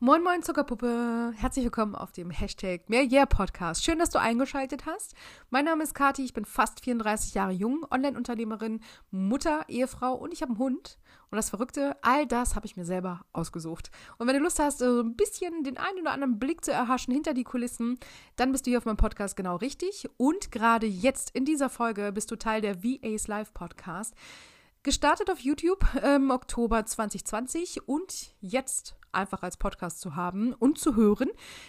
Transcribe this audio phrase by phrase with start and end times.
[0.00, 3.82] Moin Moin Zuckerpuppe, herzlich willkommen auf dem Hashtag Mehr Yeah Podcast.
[3.82, 5.16] Schön, dass du eingeschaltet hast.
[5.50, 8.78] Mein Name ist Kati, ich bin fast 34 Jahre jung, Online-Unternehmerin,
[9.10, 10.98] Mutter, Ehefrau und ich habe einen Hund.
[11.32, 13.90] Und das Verrückte, all das habe ich mir selber ausgesucht.
[14.18, 17.12] Und wenn du Lust hast, so ein bisschen den einen oder anderen Blick zu erhaschen
[17.12, 17.98] hinter die Kulissen,
[18.36, 20.08] dann bist du hier auf meinem Podcast genau richtig.
[20.16, 24.14] Und gerade jetzt in dieser Folge bist du Teil der VAs Live Podcast.
[24.84, 30.78] Gestartet auf YouTube im ähm, Oktober 2020 und jetzt einfach als Podcast zu haben und
[30.78, 31.28] zu hören.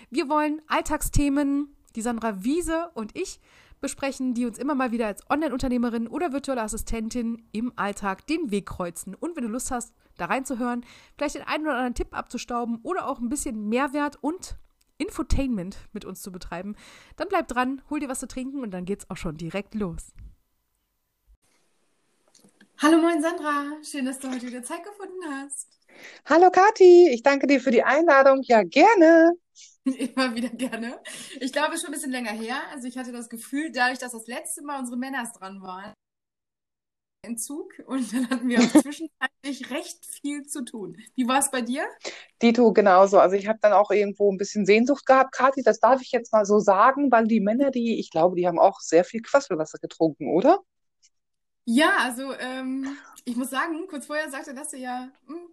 [0.09, 3.39] Wir wollen Alltagsthemen, die Sandra Wiese und ich
[3.81, 8.65] besprechen, die uns immer mal wieder als Online-Unternehmerin oder virtuelle Assistentin im Alltag den Weg
[8.67, 9.15] kreuzen.
[9.15, 10.85] Und wenn du Lust hast, da reinzuhören,
[11.17, 14.57] vielleicht den einen oder anderen Tipp abzustauben oder auch ein bisschen Mehrwert und
[14.97, 16.75] Infotainment mit uns zu betreiben,
[17.15, 20.11] dann bleib dran, hol dir was zu trinken und dann geht's auch schon direkt los.
[22.79, 25.78] Hallo moin Sandra, schön, dass du heute wieder Zeit gefunden hast.
[26.25, 28.41] Hallo Kathi, ich danke dir für die Einladung.
[28.43, 29.33] Ja, gerne.
[29.85, 30.99] Immer wieder gerne.
[31.39, 32.57] Ich glaube, schon ein bisschen länger her.
[32.71, 35.93] Also ich hatte das Gefühl, dadurch, dass das letzte Mal unsere Männers dran waren,
[37.21, 40.97] Entzug und dann hatten wir auch zwischenzeitlich recht viel zu tun.
[41.15, 41.85] Wie war es bei dir?
[42.41, 43.19] Dito, genauso.
[43.19, 45.33] Also ich habe dann auch irgendwo ein bisschen Sehnsucht gehabt.
[45.33, 48.47] Kathi, das darf ich jetzt mal so sagen, weil die Männer, die, ich glaube, die
[48.47, 50.59] haben auch sehr viel Quasselwasser getrunken, oder?
[51.65, 55.49] Ja, also ähm, ich muss sagen, kurz vorher sagte das ja, hm,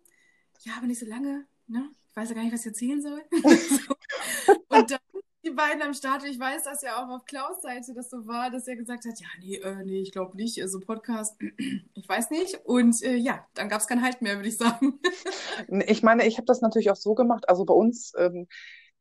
[0.67, 1.91] ja, aber nicht so lange, ne?
[2.09, 3.23] Ich weiß ja gar nicht, was ich erzählen soll.
[4.69, 4.99] Und dann
[5.45, 8.51] die beiden am Start, ich weiß, dass ja auch auf Klaus Seite das so war,
[8.51, 11.37] dass er gesagt hat, ja, nee, äh, nee, ich glaube nicht, so also Podcast,
[11.95, 12.61] ich weiß nicht.
[12.65, 14.99] Und äh, ja, dann gab es kein Halt mehr, würde ich sagen.
[15.87, 18.49] ich meine, ich habe das natürlich auch so gemacht, also bei uns ähm,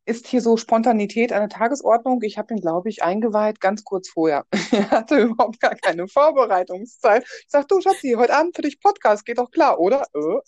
[0.05, 2.21] ist hier so Spontanität eine Tagesordnung.
[2.21, 4.45] Ich habe ihn, glaube ich, eingeweiht ganz kurz vorher.
[4.71, 7.23] er hatte überhaupt gar keine Vorbereitungszeit.
[7.23, 10.05] Ich sage, du Schatzi, heute Abend für dich Podcast, geht doch klar, oder?
[10.13, 10.41] Äh.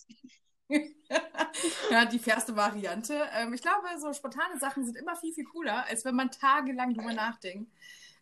[1.91, 3.21] ja, die fairste Variante.
[3.35, 6.93] Ähm, ich glaube, so spontane Sachen sind immer viel, viel cooler, als wenn man tagelang
[6.93, 7.71] drüber nachdenkt.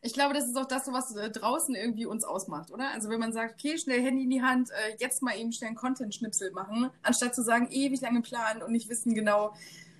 [0.01, 2.91] Ich glaube, das ist auch das, was äh, draußen irgendwie uns ausmacht, oder?
[2.91, 5.69] Also wenn man sagt, okay, schnell Handy in die Hand, äh, jetzt mal eben schnell
[5.69, 9.55] einen Content-Schnipsel machen, anstatt zu sagen, ewig lange planen und nicht wissen genau,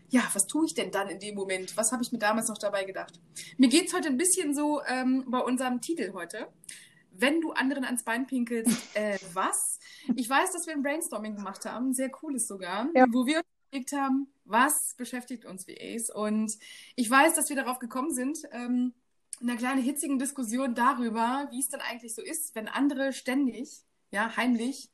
[0.10, 1.76] ja, was tue ich denn dann in dem Moment?
[1.76, 3.20] Was habe ich mir damals noch dabei gedacht?
[3.58, 6.48] Mir geht es heute ein bisschen so ähm, bei unserem Titel heute
[7.18, 9.80] wenn du anderen ans Bein pinkelst, äh, was?
[10.16, 13.06] Ich weiß, dass wir ein Brainstorming gemacht haben, sehr cooles sogar, ja.
[13.12, 16.10] wo wir uns überlegt haben, was beschäftigt uns VAs?
[16.10, 16.58] Und
[16.96, 18.94] ich weiß, dass wir darauf gekommen sind, ähm,
[19.42, 23.84] in einer kleinen hitzigen Diskussion darüber, wie es denn eigentlich so ist, wenn andere ständig,
[24.12, 24.90] ja, heimlich,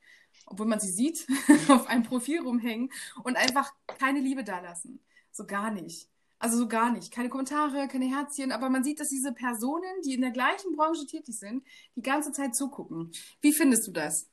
[0.45, 1.27] obwohl man sie sieht,
[1.69, 2.91] auf einem Profil rumhängen
[3.23, 4.99] und einfach keine Liebe dalassen.
[5.31, 6.10] So gar nicht.
[6.41, 7.11] Also so gar nicht.
[7.11, 11.05] Keine Kommentare, keine Herzchen, aber man sieht, dass diese Personen, die in der gleichen Branche
[11.05, 11.63] tätig sind,
[11.95, 13.11] die ganze Zeit zugucken.
[13.41, 14.27] Wie findest du das?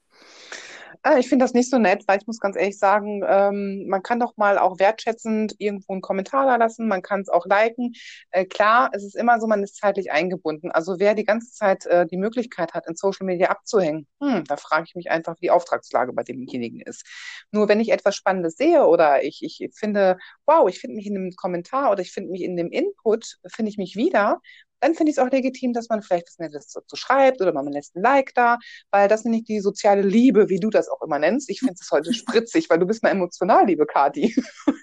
[1.03, 4.03] Äh, ich finde das nicht so nett, weil ich muss ganz ehrlich sagen, ähm, man
[4.03, 7.93] kann doch mal auch wertschätzend irgendwo einen Kommentar da lassen, man kann es auch liken.
[8.31, 10.71] Äh, klar, es ist immer so, man ist zeitlich eingebunden.
[10.71, 14.56] Also wer die ganze Zeit äh, die Möglichkeit hat, in Social Media abzuhängen, hm, da
[14.56, 17.04] frage ich mich einfach, wie die Auftragslage bei demjenigen ist.
[17.53, 21.15] Nur wenn ich etwas Spannendes sehe oder ich, ich finde, wow, ich finde mich in
[21.15, 24.41] dem Kommentar oder ich finde mich in dem Input, finde ich mich wieder,
[24.81, 27.66] dann finde ich es auch legitim, dass man vielleicht was Nettes dazu schreibt oder man
[27.69, 28.59] lässt ein Like da,
[28.91, 31.50] weil das nämlich die soziale Liebe, wie du das auch immer nennst.
[31.50, 34.34] Ich finde es heute spritzig, weil du bist mal emotional, liebe Kati.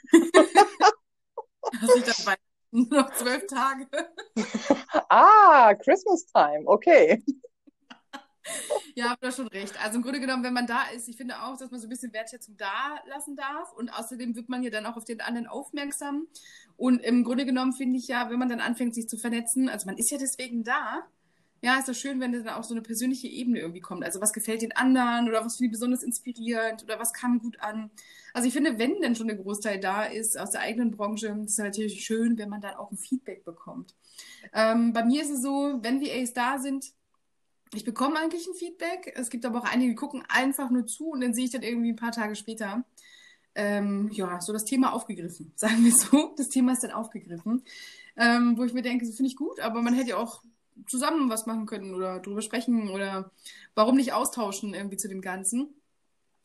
[1.71, 2.35] Dabei
[2.71, 3.87] noch zwölf Tage.
[5.09, 7.23] ah, Christmas Time, okay.
[8.95, 9.73] Ja, habt ihr schon recht.
[9.83, 11.89] Also im Grunde genommen, wenn man da ist, ich finde auch, dass man so ein
[11.89, 13.73] bisschen Wertschätzung da lassen darf.
[13.73, 16.27] Und außerdem wird man ja dann auch auf den anderen aufmerksam.
[16.77, 19.85] Und im Grunde genommen finde ich ja, wenn man dann anfängt, sich zu vernetzen, also
[19.85, 21.03] man ist ja deswegen da.
[21.61, 24.03] Ja, ist doch schön, wenn dann auch so eine persönliche Ebene irgendwie kommt.
[24.03, 27.59] Also was gefällt den anderen oder was finde ich besonders inspirierend oder was kam gut
[27.59, 27.89] an.
[28.33, 31.51] Also ich finde, wenn denn schon der Großteil da ist aus der eigenen Branche, ist
[31.51, 33.95] es natürlich schön, wenn man dann auch ein Feedback bekommt.
[34.53, 36.93] Ähm, bei mir ist es so, wenn VAs da sind,
[37.73, 39.13] ich bekomme eigentlich ein Feedback.
[39.15, 41.63] Es gibt aber auch einige, die gucken einfach nur zu und dann sehe ich dann
[41.63, 42.83] irgendwie ein paar Tage später,
[43.55, 45.51] ähm, ja, so das Thema aufgegriffen.
[45.55, 46.33] Sagen wir so.
[46.37, 47.63] Das Thema ist dann aufgegriffen.
[48.17, 50.41] Ähm, wo ich mir denke, so finde ich gut, aber man hätte ja auch
[50.87, 53.31] zusammen was machen können oder drüber sprechen oder
[53.75, 55.73] warum nicht austauschen irgendwie zu dem Ganzen.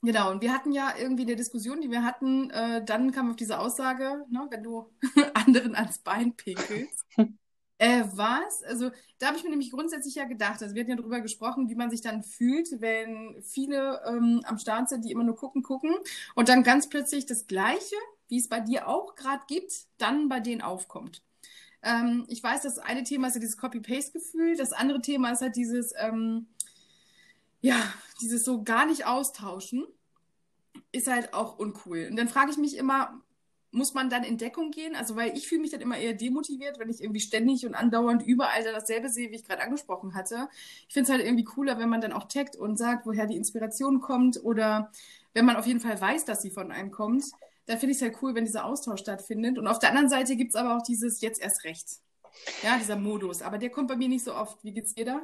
[0.02, 3.36] Genau, und wir hatten ja irgendwie eine Diskussion, die wir hatten, äh, dann kam auf
[3.36, 4.90] diese Aussage, ne, wenn du
[5.34, 7.06] anderen ans Bein pinkelst,
[7.80, 8.62] Äh, was?
[8.64, 11.70] Also, da habe ich mir nämlich grundsätzlich ja gedacht, also wir hatten ja darüber gesprochen,
[11.70, 15.62] wie man sich dann fühlt, wenn viele ähm, am Start sind, die immer nur gucken,
[15.62, 15.94] gucken
[16.34, 17.96] und dann ganz plötzlich das Gleiche,
[18.28, 21.22] wie es bei dir auch gerade gibt, dann bei denen aufkommt.
[21.82, 25.56] Ähm, ich weiß, das eine Thema ist ja dieses Copy-Paste-Gefühl, das andere Thema ist halt
[25.56, 26.48] dieses, ähm,
[27.62, 27.80] ja,
[28.20, 29.86] dieses so gar nicht austauschen,
[30.92, 32.08] ist halt auch uncool.
[32.10, 33.22] Und dann frage ich mich immer,
[33.72, 34.96] muss man dann in Deckung gehen?
[34.96, 38.26] Also, weil ich fühle mich dann immer eher demotiviert, wenn ich irgendwie ständig und andauernd
[38.26, 40.48] überall dann dasselbe sehe, wie ich gerade angesprochen hatte.
[40.88, 43.36] Ich finde es halt irgendwie cooler, wenn man dann auch taggt und sagt, woher die
[43.36, 44.90] Inspiration kommt oder
[45.34, 47.24] wenn man auf jeden Fall weiß, dass sie von einem kommt.
[47.66, 49.58] Dann finde ich es halt cool, wenn dieser Austausch stattfindet.
[49.58, 51.86] Und auf der anderen Seite gibt es aber auch dieses jetzt erst recht.
[52.62, 53.42] Ja, dieser Modus.
[53.42, 54.62] Aber der kommt bei mir nicht so oft.
[54.64, 55.22] Wie geht's dir da?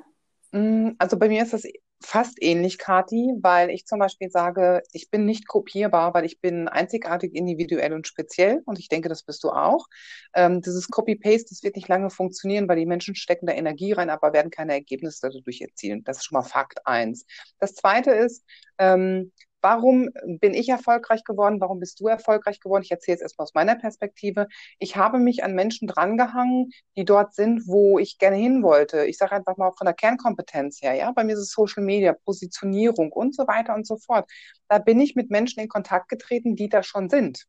[0.53, 1.65] Mm, also bei mir ist das
[2.03, 6.69] fast ähnlich, Kati, weil ich zum Beispiel sage, ich bin nicht kopierbar, weil ich bin
[6.69, 9.87] einzigartig, individuell und speziell und ich denke, das bist du auch.
[10.35, 14.11] Ähm, dieses Copy-Paste, das wird nicht lange funktionieren, weil die Menschen stecken da Energie rein,
[14.11, 16.05] aber werden keine Ergebnisse dadurch erzielen.
[16.05, 17.27] Das ist schon mal Fakt eins.
[17.59, 18.45] Das zweite ist,
[18.79, 19.33] ähm,
[19.63, 20.11] Warum
[20.41, 21.61] bin ich erfolgreich geworden?
[21.61, 22.83] Warum bist du erfolgreich geworden?
[22.85, 24.47] Ich erzähle es erstmal aus meiner Perspektive.
[24.79, 29.07] Ich habe mich an Menschen drangehangen, die dort sind, wo ich gerne hin wollte.
[29.07, 31.11] Ich sage einfach mal von der Kernkompetenz her, ja.
[31.13, 34.31] Bei mir ist es Social Media, Positionierung und so weiter und so fort.
[34.69, 37.47] Da bin ich mit Menschen in Kontakt getreten, die da schon sind.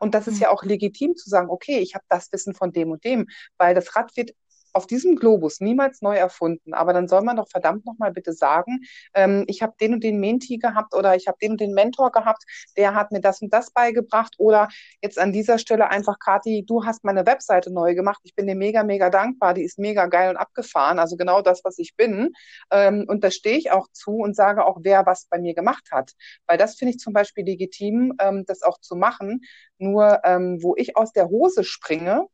[0.00, 0.42] Und das ist mhm.
[0.42, 3.26] ja auch legitim zu sagen, okay, ich habe das Wissen von dem und dem,
[3.58, 4.32] weil das Rad wird
[4.76, 6.74] auf diesem Globus niemals neu erfunden.
[6.74, 8.84] Aber dann soll man doch verdammt nochmal bitte sagen,
[9.14, 12.12] ähm, ich habe den und den Menti gehabt oder ich habe den und den Mentor
[12.12, 12.44] gehabt,
[12.76, 14.34] der hat mir das und das beigebracht.
[14.38, 14.68] Oder
[15.02, 18.20] jetzt an dieser Stelle einfach, Kathi, du hast meine Webseite neu gemacht.
[18.24, 19.54] Ich bin dir mega, mega dankbar.
[19.54, 20.98] Die ist mega geil und abgefahren.
[20.98, 22.32] Also genau das, was ich bin.
[22.70, 25.88] Ähm, und da stehe ich auch zu und sage auch, wer was bei mir gemacht
[25.90, 26.12] hat.
[26.46, 29.40] Weil das finde ich zum Beispiel legitim, ähm, das auch zu machen.
[29.78, 32.26] Nur ähm, wo ich aus der Hose springe,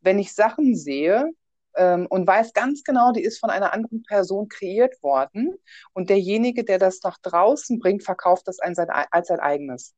[0.00, 1.32] wenn ich Sachen sehe,
[1.78, 5.56] ähm, und weiß ganz genau, die ist von einer anderen Person kreiert worden.
[5.94, 9.94] Und derjenige, der das nach draußen bringt, verkauft das als sein, als sein eigenes.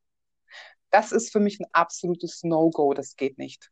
[0.91, 2.95] Das ist für mich ein absolutes No-Go.
[2.95, 3.71] Das geht nicht.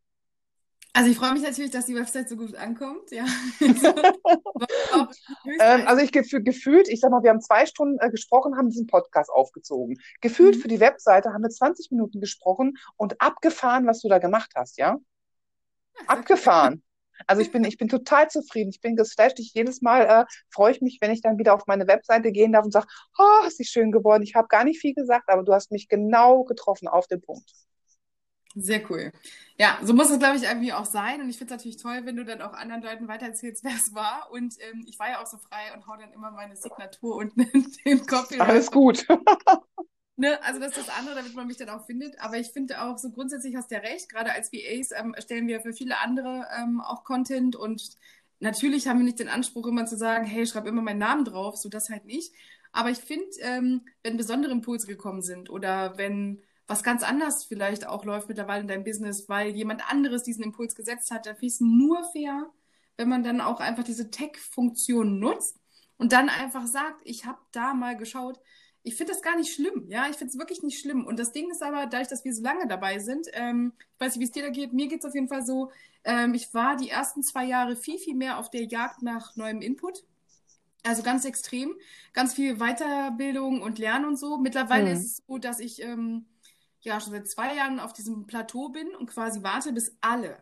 [0.94, 3.24] Also ich freue mich natürlich, dass die Website so gut ankommt, ja.
[5.60, 8.70] ähm, also ich gef gefühlt, ich sag mal, wir haben zwei Stunden äh, gesprochen, haben
[8.70, 9.98] diesen Podcast aufgezogen.
[10.22, 10.60] Gefühlt mhm.
[10.60, 14.78] für die Webseite haben wir 20 Minuten gesprochen und abgefahren, was du da gemacht hast,
[14.78, 14.96] ja?
[14.96, 16.82] ja abgefahren.
[17.26, 18.70] Also ich bin, ich bin total zufrieden.
[18.70, 19.38] Ich bin geflasht.
[19.38, 22.52] Ich jedes Mal äh, freue ich mich, wenn ich dann wieder auf meine Webseite gehen
[22.52, 22.86] darf und sage,
[23.18, 24.22] oh, ist sie schön geworden.
[24.22, 27.50] Ich habe gar nicht viel gesagt, aber du hast mich genau getroffen auf den Punkt.
[28.54, 29.12] Sehr cool.
[29.56, 31.20] Ja, so muss es, glaube ich, irgendwie auch sein.
[31.20, 33.94] Und ich finde es natürlich toll, wenn du dann auch anderen Leuten weitererzählst, wer es
[33.94, 34.28] war.
[34.30, 37.40] Und ähm, ich war ja auch so frei und hau dann immer meine Signatur unten
[37.40, 38.32] in den Kopf.
[38.38, 39.06] Alles gut.
[40.20, 42.18] Ne, also das ist das andere, damit man mich dann auch findet.
[42.20, 44.08] Aber ich finde auch so grundsätzlich hast du ja recht.
[44.08, 47.96] Gerade als VAs ähm, erstellen wir für viele andere ähm, auch Content und
[48.40, 51.56] natürlich haben wir nicht den Anspruch immer zu sagen, hey, schreib immer meinen Namen drauf,
[51.56, 52.32] so das halt nicht.
[52.72, 57.86] Aber ich finde, ähm, wenn besondere Impulse gekommen sind oder wenn was ganz anders vielleicht
[57.86, 61.46] auch läuft mittlerweile in deinem Business, weil jemand anderes diesen Impuls gesetzt hat, dann finde
[61.46, 62.50] ich es nur fair,
[62.96, 65.60] wenn man dann auch einfach diese Tech-Funktion nutzt
[65.96, 68.40] und dann einfach sagt, ich habe da mal geschaut,
[68.88, 69.84] ich finde das gar nicht schlimm.
[69.88, 71.06] Ja, ich finde es wirklich nicht schlimm.
[71.06, 74.16] Und das Ding ist aber, dadurch, dass wir so lange dabei sind, ähm, ich weiß
[74.16, 75.70] nicht, wie es dir da geht, mir geht es auf jeden Fall so,
[76.04, 79.60] ähm, ich war die ersten zwei Jahre viel, viel mehr auf der Jagd nach neuem
[79.60, 80.04] Input.
[80.84, 81.76] Also ganz extrem.
[82.14, 84.38] Ganz viel Weiterbildung und Lernen und so.
[84.38, 84.96] Mittlerweile hm.
[84.96, 86.24] ist es so, dass ich ähm,
[86.80, 90.38] ja schon seit zwei Jahren auf diesem Plateau bin und quasi warte, bis alle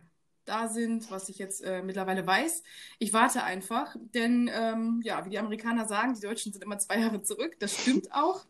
[0.46, 2.62] da sind, was ich jetzt äh, mittlerweile weiß.
[2.98, 7.00] Ich warte einfach, denn ähm, ja, wie die Amerikaner sagen, die Deutschen sind immer zwei
[7.00, 7.56] Jahre zurück.
[7.58, 8.46] Das stimmt auch.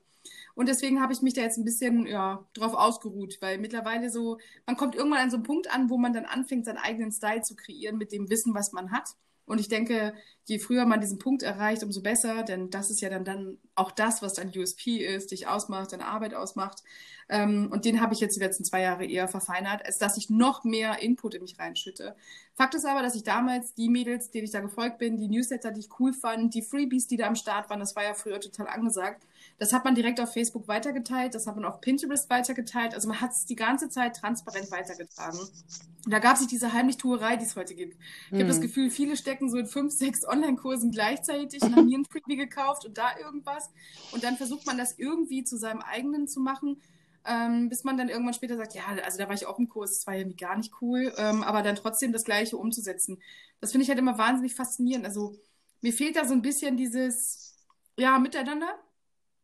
[0.54, 4.38] Und deswegen habe ich mich da jetzt ein bisschen ja, drauf ausgeruht, weil mittlerweile so,
[4.64, 7.42] man kommt irgendwann an so einen Punkt an, wo man dann anfängt, seinen eigenen Style
[7.42, 9.10] zu kreieren mit dem Wissen, was man hat.
[9.46, 10.12] Und ich denke,
[10.44, 13.92] je früher man diesen Punkt erreicht, umso besser, denn das ist ja dann, dann auch
[13.92, 16.82] das, was dein USP ist, dich ausmacht, deine Arbeit ausmacht.
[17.28, 20.30] Ähm, und den habe ich jetzt die letzten zwei Jahre eher verfeinert, als dass ich
[20.30, 22.16] noch mehr Input in mich reinschütte.
[22.54, 25.70] Fakt ist aber, dass ich damals die Mädels, denen ich da gefolgt bin, die Newsletter,
[25.72, 28.40] die ich cool fand, die Freebies, die da am Start waren, das war ja früher
[28.40, 29.26] total angesagt.
[29.58, 32.94] Das hat man direkt auf Facebook weitergeteilt, das hat man auf Pinterest weitergeteilt.
[32.94, 35.38] Also man hat es die ganze Zeit transparent weitergetragen.
[35.38, 37.96] Und da gab es nicht diese Heimlichtuerei, die es heute gibt.
[38.26, 38.36] Ich mhm.
[38.38, 42.04] habe das Gefühl, viele stecken so in fünf, sechs Online-Kursen gleichzeitig und haben hier ein
[42.10, 43.70] Freebie gekauft und da irgendwas.
[44.12, 46.80] Und dann versucht man das irgendwie zu seinem eigenen zu machen
[47.26, 49.94] ähm, bis man dann irgendwann später sagt, ja, also da war ich auch im Kurs,
[49.94, 53.20] das war irgendwie gar nicht cool, ähm, aber dann trotzdem das Gleiche umzusetzen.
[53.60, 55.04] Das finde ich halt immer wahnsinnig faszinierend.
[55.06, 55.36] Also
[55.80, 57.54] mir fehlt da so ein bisschen dieses,
[57.98, 58.68] ja, Miteinander.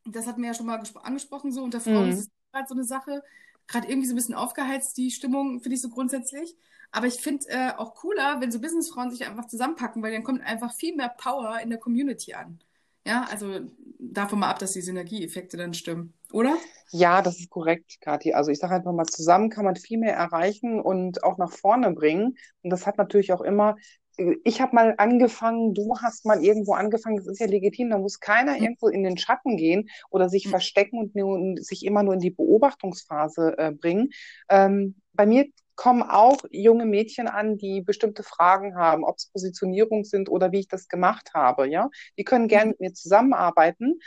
[0.04, 2.12] Das hatten wir ja schon mal angesprochen, so unter Frauen mhm.
[2.12, 3.22] ist es gerade so eine Sache.
[3.68, 6.56] Gerade irgendwie so ein bisschen aufgeheizt, die Stimmung, finde ich so grundsätzlich.
[6.90, 10.42] Aber ich finde äh, auch cooler, wenn so Businessfrauen sich einfach zusammenpacken, weil dann kommt
[10.42, 12.58] einfach viel mehr Power in der Community an.
[13.04, 13.60] Ja, also
[13.98, 16.56] davon mal ab, dass die Synergieeffekte dann stimmen, oder?
[16.90, 18.34] Ja, das ist korrekt, Kathi.
[18.34, 21.90] Also ich sage einfach mal, zusammen kann man viel mehr erreichen und auch nach vorne
[21.92, 22.36] bringen.
[22.62, 23.76] Und das hat natürlich auch immer,
[24.16, 28.20] ich habe mal angefangen, du hast mal irgendwo angefangen, das ist ja legitim, da muss
[28.20, 28.62] keiner mhm.
[28.62, 30.50] irgendwo in den Schatten gehen oder sich mhm.
[30.50, 34.10] verstecken und, nur, und, sich immer nur in die Beobachtungsphase äh, bringen.
[34.48, 40.04] Ähm, bei mir kommen auch junge Mädchen an, die bestimmte Fragen haben, ob es Positionierung
[40.04, 41.88] sind oder wie ich das gemacht habe, ja.
[42.18, 43.98] Die können gerne mit mir zusammenarbeiten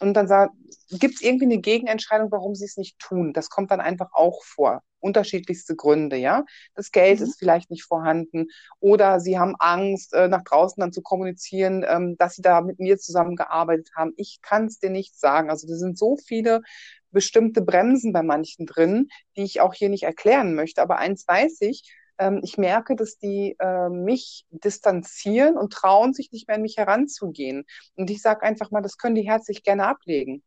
[0.00, 0.50] und dann
[0.90, 3.32] gibt es irgendwie eine Gegenentscheidung, warum sie es nicht tun.
[3.32, 4.82] Das kommt dann einfach auch vor.
[5.04, 6.44] Unterschiedlichste Gründe, ja.
[6.74, 7.26] Das Geld mhm.
[7.26, 8.46] ist vielleicht nicht vorhanden
[8.80, 12.78] oder sie haben Angst, äh, nach draußen dann zu kommunizieren, ähm, dass sie da mit
[12.80, 14.12] mir zusammengearbeitet haben.
[14.16, 15.50] Ich kann es dir nicht sagen.
[15.50, 16.62] Also, das sind so viele
[17.10, 20.82] bestimmte Bremsen bei manchen drin, die ich auch hier nicht erklären möchte.
[20.82, 21.84] Aber eins weiß ich,
[22.18, 26.76] ähm, ich merke, dass die äh, mich distanzieren und trauen sich nicht mehr an mich
[26.76, 27.64] heranzugehen.
[27.96, 30.42] Und ich sage einfach mal, das können die herzlich gerne ablegen.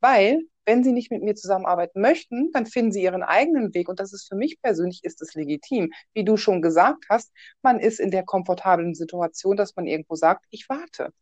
[0.00, 3.88] Weil, wenn sie nicht mit mir zusammenarbeiten möchten, dann finden sie ihren eigenen Weg.
[3.88, 5.92] Und das ist für mich persönlich, ist es legitim.
[6.14, 10.44] Wie du schon gesagt hast, man ist in der komfortablen Situation, dass man irgendwo sagt,
[10.50, 11.12] ich warte.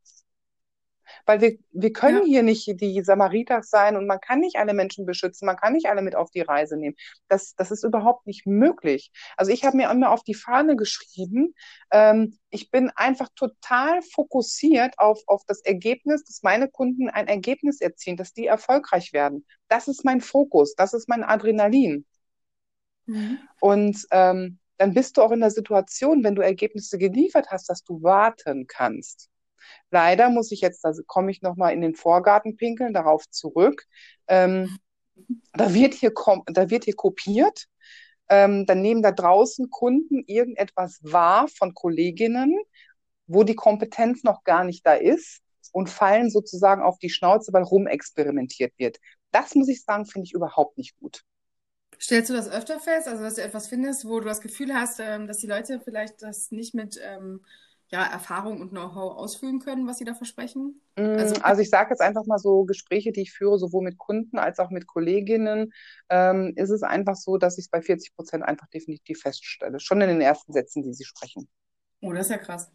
[1.26, 2.24] Weil wir, wir können ja.
[2.24, 5.86] hier nicht die Samariter sein und man kann nicht alle Menschen beschützen, man kann nicht
[5.86, 6.96] alle mit auf die Reise nehmen.
[7.28, 9.12] Das, das ist überhaupt nicht möglich.
[9.36, 11.54] Also ich habe mir immer auf die Fahne geschrieben,
[11.90, 17.80] ähm, ich bin einfach total fokussiert auf, auf das Ergebnis, dass meine Kunden ein Ergebnis
[17.80, 19.46] erzielen, dass die erfolgreich werden.
[19.68, 22.04] Das ist mein Fokus, das ist mein Adrenalin.
[23.06, 23.38] Mhm.
[23.60, 27.84] Und ähm, dann bist du auch in der Situation, wenn du Ergebnisse geliefert hast, dass
[27.84, 29.28] du warten kannst.
[29.90, 33.86] Leider muss ich jetzt, da komme ich nochmal in den Vorgarten pinkeln, darauf zurück.
[34.28, 34.78] Ähm,
[35.52, 36.12] da, wird hier
[36.46, 37.66] da wird hier kopiert.
[38.28, 42.56] Ähm, dann nehmen da draußen Kunden irgendetwas wahr von Kolleginnen,
[43.26, 45.40] wo die Kompetenz noch gar nicht da ist
[45.72, 48.98] und fallen sozusagen auf die Schnauze, weil rumexperimentiert wird.
[49.32, 51.22] Das muss ich sagen, finde ich überhaupt nicht gut.
[52.00, 55.00] Stellst du das öfter fest, also dass du etwas findest, wo du das Gefühl hast,
[55.00, 57.44] ähm, dass die Leute vielleicht das nicht mit ähm,
[57.92, 60.80] ja, Erfahrung und Know-how ausfüllen können, was Sie da versprechen?
[60.94, 63.98] Also, mm, also ich sage jetzt einfach mal so, Gespräche, die ich führe, sowohl mit
[63.98, 65.72] Kunden als auch mit Kolleginnen,
[66.08, 69.80] ähm, ist es einfach so, dass ich es bei 40 Prozent einfach definitiv feststelle.
[69.80, 71.48] Schon in den ersten Sätzen, die Sie sprechen.
[72.00, 72.70] Oh, das ist ja krass.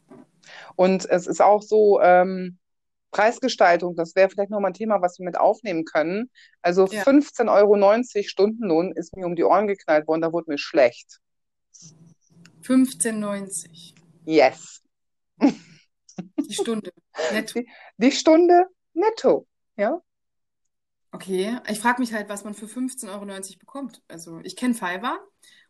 [0.76, 2.60] Und es ist auch so, ähm,
[3.12, 6.30] Preisgestaltung, das wäre vielleicht nochmal ein Thema, was wir mit aufnehmen können.
[6.62, 7.04] Also ja.
[7.04, 11.22] 15,90 Euro Stundenlohn ist mir um die Ohren geknallt worden, da wurde mir schlecht.
[12.62, 13.94] 15,90.
[14.26, 14.82] Yes.
[15.40, 16.92] Die Stunde
[17.32, 17.60] netto.
[17.60, 20.02] Die, die Stunde netto, ja.
[21.12, 24.02] Okay, ich frage mich halt, was man für 15,90 Euro bekommt.
[24.08, 25.20] Also ich kenne Fiverr.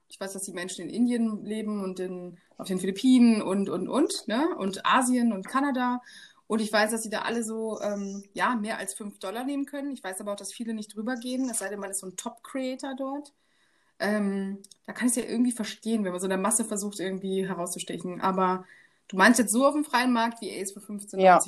[0.08, 3.88] Ich weiß, dass die Menschen in Indien leben und in, auf den Philippinen und, und,
[3.88, 4.56] und, ne?
[4.58, 6.02] Und Asien und Kanada.
[6.48, 9.66] Und ich weiß, dass sie da alle so, ähm, ja, mehr als 5 Dollar nehmen
[9.66, 9.92] können.
[9.92, 12.08] Ich weiß aber auch, dass viele nicht drüber gehen, es sei denn, man ist so
[12.08, 13.34] ein Top-Creator dort.
[14.00, 17.00] Ähm, da kann ich es ja irgendwie verstehen, wenn man so in der Masse versucht,
[17.00, 18.22] irgendwie herauszustechen.
[18.22, 18.66] Aber
[19.08, 21.18] Du meinst jetzt so auf dem freien Markt wie Ace für 15,90?
[21.20, 21.40] Ja.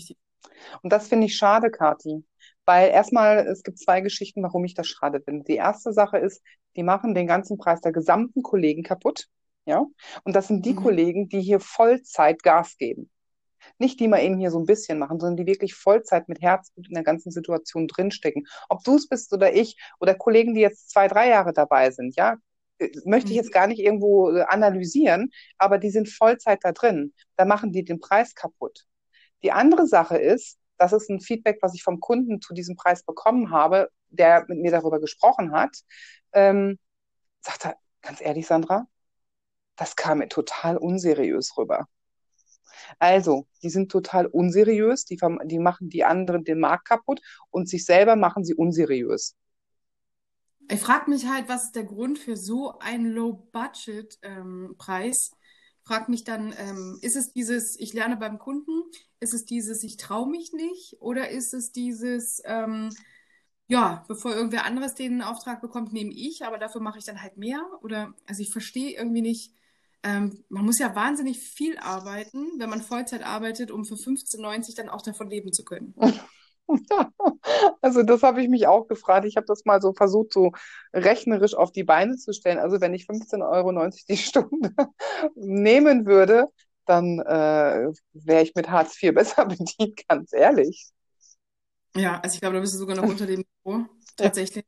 [0.82, 2.24] Und das finde ich schade, Kati.
[2.66, 5.46] Weil erstmal, es gibt zwei Geschichten, warum ich das schade finde.
[5.46, 6.42] Die erste Sache ist,
[6.76, 9.28] die machen den ganzen Preis der gesamten Kollegen kaputt.
[9.66, 9.86] Ja.
[10.24, 10.84] Und das sind die mhm.
[10.84, 13.10] Kollegen, die hier Vollzeit Gas geben.
[13.80, 16.88] Nicht die mal eben hier so ein bisschen machen, sondern die wirklich Vollzeit mit Herzblut
[16.88, 18.46] in der ganzen Situation drinstecken.
[18.70, 22.16] Ob du es bist oder ich oder Kollegen, die jetzt zwei, drei Jahre dabei sind,
[22.16, 22.36] ja,
[23.06, 27.14] möchte ich jetzt gar nicht irgendwo äh, analysieren, aber die sind Vollzeit da drin.
[27.36, 28.86] Da machen die den Preis kaputt.
[29.44, 33.04] Die andere Sache ist, das ist ein Feedback, was ich vom Kunden zu diesem Preis
[33.04, 35.76] bekommen habe, der mit mir darüber gesprochen hat.
[36.34, 36.78] Ähm,
[37.42, 38.88] sagt er, ganz ehrlich, Sandra,
[39.76, 41.88] das kam mir total unseriös rüber.
[43.00, 47.86] Also, die sind total unseriös, die, die machen die anderen den Markt kaputt und sich
[47.86, 49.36] selber machen sie unseriös.
[50.70, 55.32] Ich frage mich halt, was ist der Grund für so einen Low-Budget-Preis?
[55.32, 55.38] Ähm,
[55.84, 58.84] frag mich dann, ähm, ist es dieses, ich lerne beim Kunden?
[59.22, 60.98] Ist es dieses, ich traue mich nicht?
[61.00, 62.90] Oder ist es dieses, ähm,
[63.68, 67.38] ja, bevor irgendwer anderes den Auftrag bekommt, nehme ich, aber dafür mache ich dann halt
[67.38, 67.66] mehr?
[67.82, 69.54] Oder, also ich verstehe irgendwie nicht,
[70.04, 74.90] ähm, man muss ja wahnsinnig viel arbeiten, wenn man Vollzeit arbeitet, um für 15,90 dann
[74.90, 75.96] auch davon leben zu können.
[77.82, 79.26] Also das habe ich mich auch gefragt.
[79.26, 80.52] Ich habe das mal so versucht, so
[80.94, 82.60] rechnerisch auf die Beine zu stellen.
[82.60, 84.74] Also wenn ich 15,90 Euro die Stunde
[85.36, 86.48] nehmen würde,
[86.86, 90.92] dann äh, wäre ich mit Hartz IV besser bedient, ganz ehrlich.
[91.96, 94.66] Ja, also ich glaube, da bist du sogar noch unter dem Niveau, tatsächlich.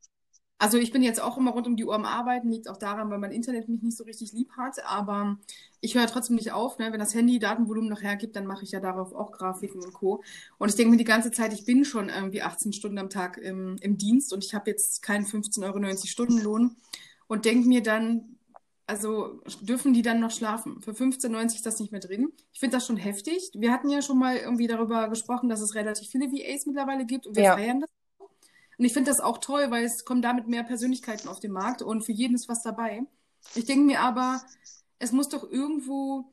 [0.60, 3.08] Also ich bin jetzt auch immer rund um die Uhr am Arbeiten, liegt auch daran,
[3.08, 5.38] weil mein Internet mich nicht so richtig lieb hat, aber
[5.80, 6.78] ich höre trotzdem nicht auf.
[6.78, 6.92] Ne?
[6.92, 10.22] Wenn das Handy Datenvolumen noch hergibt, dann mache ich ja darauf auch Grafiken und Co.
[10.58, 13.38] Und ich denke mir die ganze Zeit, ich bin schon irgendwie 18 Stunden am Tag
[13.38, 16.76] im, im Dienst und ich habe jetzt keinen 15,90 Euro Stundenlohn
[17.26, 18.36] und denke mir dann,
[18.86, 20.82] also dürfen die dann noch schlafen?
[20.82, 22.32] Für 15,90 ist das nicht mehr drin.
[22.52, 23.50] Ich finde das schon heftig.
[23.54, 27.26] Wir hatten ja schon mal irgendwie darüber gesprochen, dass es relativ viele VAs mittlerweile gibt
[27.26, 27.56] und wir ja.
[27.56, 27.88] feiern das
[28.80, 31.82] und ich finde das auch toll, weil es kommen damit mehr Persönlichkeiten auf den Markt
[31.82, 33.02] und für jeden ist was dabei.
[33.54, 34.40] Ich denke mir aber,
[34.98, 36.32] es muss doch irgendwo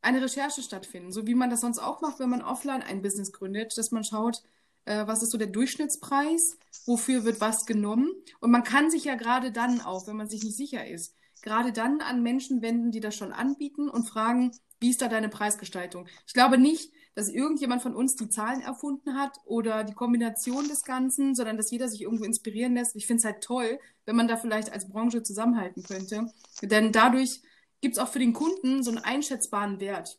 [0.00, 3.32] eine Recherche stattfinden, so wie man das sonst auch macht, wenn man offline ein Business
[3.32, 4.40] gründet, dass man schaut,
[4.84, 8.12] äh, was ist so der Durchschnittspreis, wofür wird was genommen.
[8.38, 11.72] Und man kann sich ja gerade dann auch, wenn man sich nicht sicher ist, gerade
[11.72, 16.06] dann an Menschen wenden, die das schon anbieten und fragen, wie ist da deine Preisgestaltung?
[16.24, 20.82] Ich glaube nicht, dass irgendjemand von uns die Zahlen erfunden hat oder die Kombination des
[20.84, 22.94] Ganzen, sondern dass jeder sich irgendwo inspirieren lässt.
[22.96, 26.26] Ich finde es halt toll, wenn man da vielleicht als Branche zusammenhalten könnte.
[26.62, 27.42] Denn dadurch
[27.80, 30.18] gibt es auch für den Kunden so einen einschätzbaren Wert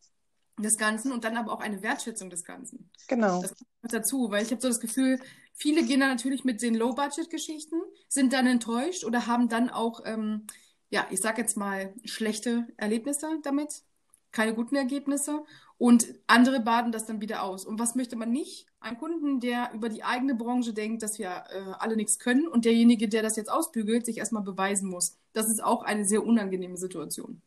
[0.60, 2.90] des Ganzen und dann aber auch eine Wertschätzung des Ganzen.
[3.08, 3.42] Genau.
[3.42, 5.20] Das kommt dazu, weil ich habe so das Gefühl,
[5.54, 10.46] viele gehen dann natürlich mit den Low-Budget-Geschichten, sind dann enttäuscht oder haben dann auch, ähm,
[10.90, 13.84] ja, ich sag jetzt mal, schlechte Erlebnisse damit,
[14.32, 15.44] keine guten Ergebnisse
[15.82, 17.66] und andere baden das dann wieder aus.
[17.66, 18.68] Und was möchte man nicht?
[18.82, 22.66] Ein Kunden, der über die eigene Branche denkt, dass wir äh, alle nichts können und
[22.66, 25.18] derjenige, der das jetzt ausbügelt, sich erstmal beweisen muss.
[25.34, 27.42] Das ist auch eine sehr unangenehme Situation.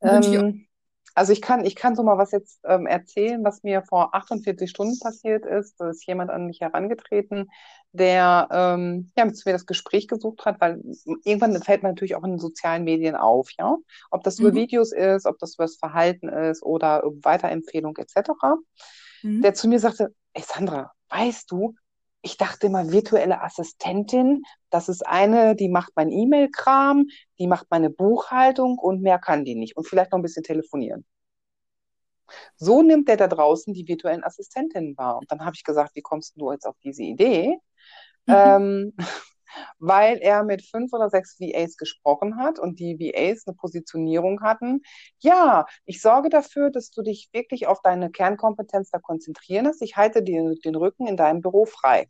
[0.00, 0.66] Ähm,
[1.14, 4.68] also ich kann, ich kann so mal was jetzt ähm, erzählen, was mir vor 48
[4.68, 5.80] Stunden passiert ist.
[5.80, 7.50] Da ist jemand an mich herangetreten,
[7.92, 10.82] der ähm, ja, mit mir das Gespräch gesucht hat, weil
[11.24, 13.76] irgendwann fällt man natürlich auch in den sozialen Medien auf, ja.
[14.10, 14.46] Ob das mhm.
[14.46, 18.30] über Videos ist, ob das über das Verhalten ist oder Weiterempfehlung etc.
[19.22, 19.42] Mhm.
[19.42, 21.74] Der zu mir sagte, ey Sandra, weißt du,
[22.22, 27.06] ich dachte immer, virtuelle Assistentin, das ist eine, die macht mein E-Mail-Kram,
[27.38, 31.04] die macht meine Buchhaltung und mehr kann die nicht und vielleicht noch ein bisschen telefonieren.
[32.56, 35.18] So nimmt der da draußen die virtuellen Assistentinnen wahr.
[35.18, 37.58] Und dann habe ich gesagt, wie kommst du jetzt auf diese Idee?
[38.26, 38.34] Mhm.
[38.34, 38.96] Ähm,
[39.78, 44.82] weil er mit fünf oder sechs VAs gesprochen hat und die VAs eine Positionierung hatten.
[45.18, 49.82] Ja, ich sorge dafür, dass du dich wirklich auf deine Kernkompetenz da konzentrieren lässt.
[49.82, 52.08] Ich halte dir den Rücken in deinem Büro frei.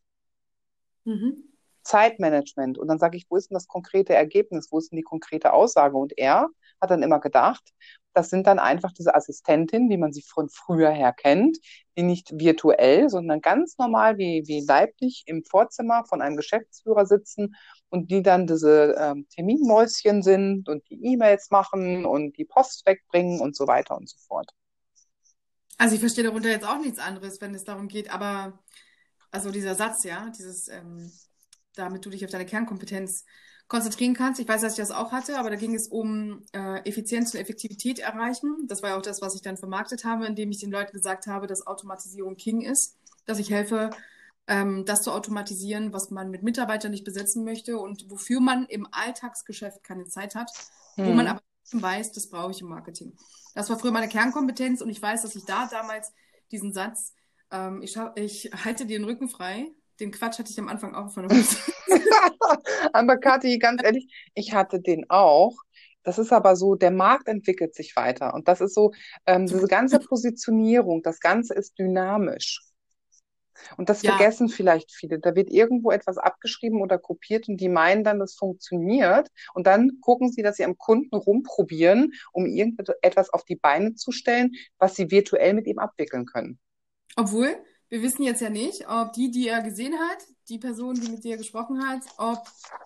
[1.04, 1.52] Mhm.
[1.82, 2.78] Zeitmanagement.
[2.78, 4.68] Und dann sage ich, wo ist denn das konkrete Ergebnis?
[4.70, 5.96] Wo ist denn die konkrete Aussage?
[5.96, 6.48] Und er
[6.80, 7.72] hat dann immer gedacht,
[8.14, 11.58] das sind dann einfach diese Assistentinnen, wie man sie von früher her kennt,
[11.96, 17.54] die nicht virtuell, sondern ganz normal wie, wie leiblich im Vorzimmer von einem Geschäftsführer sitzen
[17.90, 23.40] und die dann diese ähm, Terminmäuschen sind und die E-Mails machen und die Post wegbringen
[23.40, 24.50] und so weiter und so fort.
[25.78, 28.58] Also ich verstehe darunter jetzt auch nichts anderes, wenn es darum geht, aber
[29.30, 31.10] also dieser Satz, ja, dieses, ähm,
[31.74, 33.24] damit du dich auf deine Kernkompetenz
[33.72, 34.38] konzentrieren kannst.
[34.38, 37.40] Ich weiß, dass ich das auch hatte, aber da ging es um äh, Effizienz und
[37.40, 38.66] Effektivität erreichen.
[38.66, 41.26] Das war ja auch das, was ich dann vermarktet habe, indem ich den Leuten gesagt
[41.26, 43.88] habe, dass Automatisierung King ist, dass ich helfe,
[44.46, 48.86] ähm, das zu automatisieren, was man mit Mitarbeitern nicht besetzen möchte und wofür man im
[48.90, 50.50] Alltagsgeschäft keine Zeit hat,
[50.96, 51.06] hm.
[51.06, 51.40] wo man aber
[51.72, 53.16] weiß, das brauche ich im Marketing.
[53.54, 56.12] Das war früher meine Kernkompetenz und ich weiß, dass ich da damals
[56.50, 57.14] diesen Satz,
[57.50, 61.10] ähm, ich, ich halte dir den Rücken frei, den Quatsch hatte ich am Anfang auch
[61.10, 61.58] von uns.
[62.92, 65.56] aber Kathi, ganz ehrlich, ich hatte den auch.
[66.02, 68.34] Das ist aber so, der Markt entwickelt sich weiter.
[68.34, 68.92] Und das ist so,
[69.26, 72.60] ähm, diese ganze Positionierung, das Ganze ist dynamisch.
[73.76, 74.16] Und das ja.
[74.16, 75.20] vergessen vielleicht viele.
[75.20, 79.28] Da wird irgendwo etwas abgeschrieben oder kopiert und die meinen dann, das funktioniert.
[79.54, 84.10] Und dann gucken sie, dass sie am Kunden rumprobieren, um irgendetwas auf die Beine zu
[84.10, 86.58] stellen, was sie virtuell mit ihm abwickeln können.
[87.14, 87.54] Obwohl,
[87.92, 90.16] wir wissen jetzt ja nicht, ob die, die er gesehen hat,
[90.48, 92.38] die Person, die mit dir gesprochen hat, ob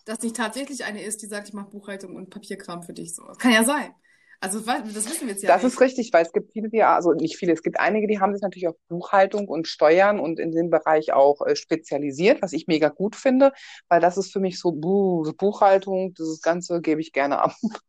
[0.04, 3.14] das nicht tatsächlich eine ist, die sagt, ich mache Buchhaltung und Papierkram für dich.
[3.14, 3.94] So, kann ja sein.
[4.40, 5.74] Also das wissen wir jetzt ja Das nicht.
[5.74, 8.32] ist richtig, weil es gibt viele, die, also nicht viele, es gibt einige, die haben
[8.34, 12.66] sich natürlich auf Buchhaltung und Steuern und in dem Bereich auch äh, spezialisiert, was ich
[12.66, 13.52] mega gut finde,
[13.88, 17.54] weil das ist für mich so, buh, Buchhaltung, dieses Ganze gebe ich gerne ab.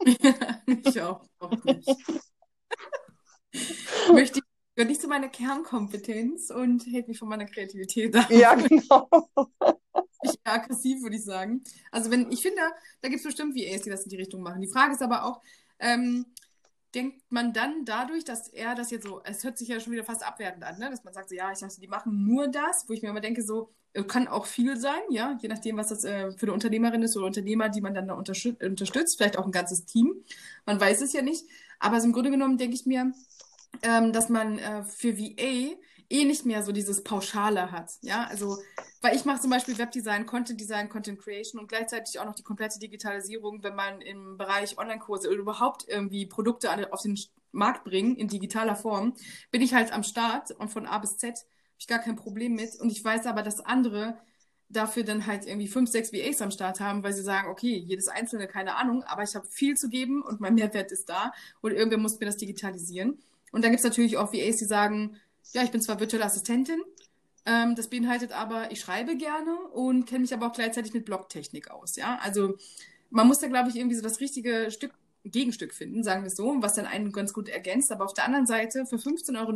[0.66, 1.88] ich auch, auch nicht.
[4.12, 4.51] Möchte ich
[4.82, 8.30] gehört nicht zu meiner Kernkompetenz und hält mich von meiner Kreativität ab.
[8.30, 9.08] Ja, genau.
[10.24, 11.64] Ich bin aggressiv, würde ich sagen.
[11.90, 12.62] Also wenn, ich finde,
[13.00, 14.60] da gibt es bestimmt VAs, die das in die Richtung machen.
[14.60, 15.42] Die Frage ist aber auch,
[15.80, 16.26] ähm,
[16.94, 20.04] denkt man dann dadurch, dass er das jetzt so, es hört sich ja schon wieder
[20.04, 20.90] fast abwertend an, ne?
[20.90, 23.20] dass man sagt so, ja, ich dachte, die machen nur das, wo ich mir immer
[23.20, 26.52] denke, so, äh, kann auch viel sein, ja, je nachdem, was das äh, für eine
[26.52, 30.14] Unternehmerin ist oder Unternehmer, die man dann da unterstützt, vielleicht auch ein ganzes Team.
[30.66, 31.46] Man weiß es ja nicht.
[31.82, 33.12] Aber also im Grunde genommen denke ich mir,
[33.82, 35.76] ähm, dass man äh, für VA
[36.12, 37.92] eh nicht mehr so dieses Pauschale hat.
[38.02, 38.58] Ja, also,
[39.00, 42.42] weil ich mache zum Beispiel Webdesign, Content Design, Content Creation und gleichzeitig auch noch die
[42.42, 47.18] komplette Digitalisierung, wenn man im Bereich Online-Kurse oder überhaupt irgendwie Produkte auf den
[47.50, 49.14] Markt bringen in digitaler Form,
[49.50, 51.46] bin ich halt am Start und von A bis Z habe
[51.78, 52.78] ich gar kein Problem mit.
[52.80, 54.18] Und ich weiß aber, dass andere
[54.68, 58.08] dafür dann halt irgendwie fünf, sechs VAs am Start haben, weil sie sagen, okay, jedes
[58.08, 61.72] einzelne, keine Ahnung, aber ich habe viel zu geben und mein Mehrwert ist da und
[61.72, 63.18] irgendwer muss mir das digitalisieren.
[63.52, 65.16] Und dann gibt es natürlich auch VAs, die sagen,
[65.52, 66.82] ja, ich bin zwar virtuelle Assistentin,
[67.44, 71.70] ähm, das beinhaltet aber, ich schreibe gerne und kenne mich aber auch gleichzeitig mit Blogtechnik
[71.70, 71.96] aus.
[71.96, 72.56] Ja, also
[73.10, 74.92] man muss da, glaube ich, irgendwie so das richtige Stück,
[75.24, 77.92] Gegenstück finden, sagen wir so, was dann einen ganz gut ergänzt.
[77.92, 79.52] Aber auf der anderen Seite für 15,90 Euro,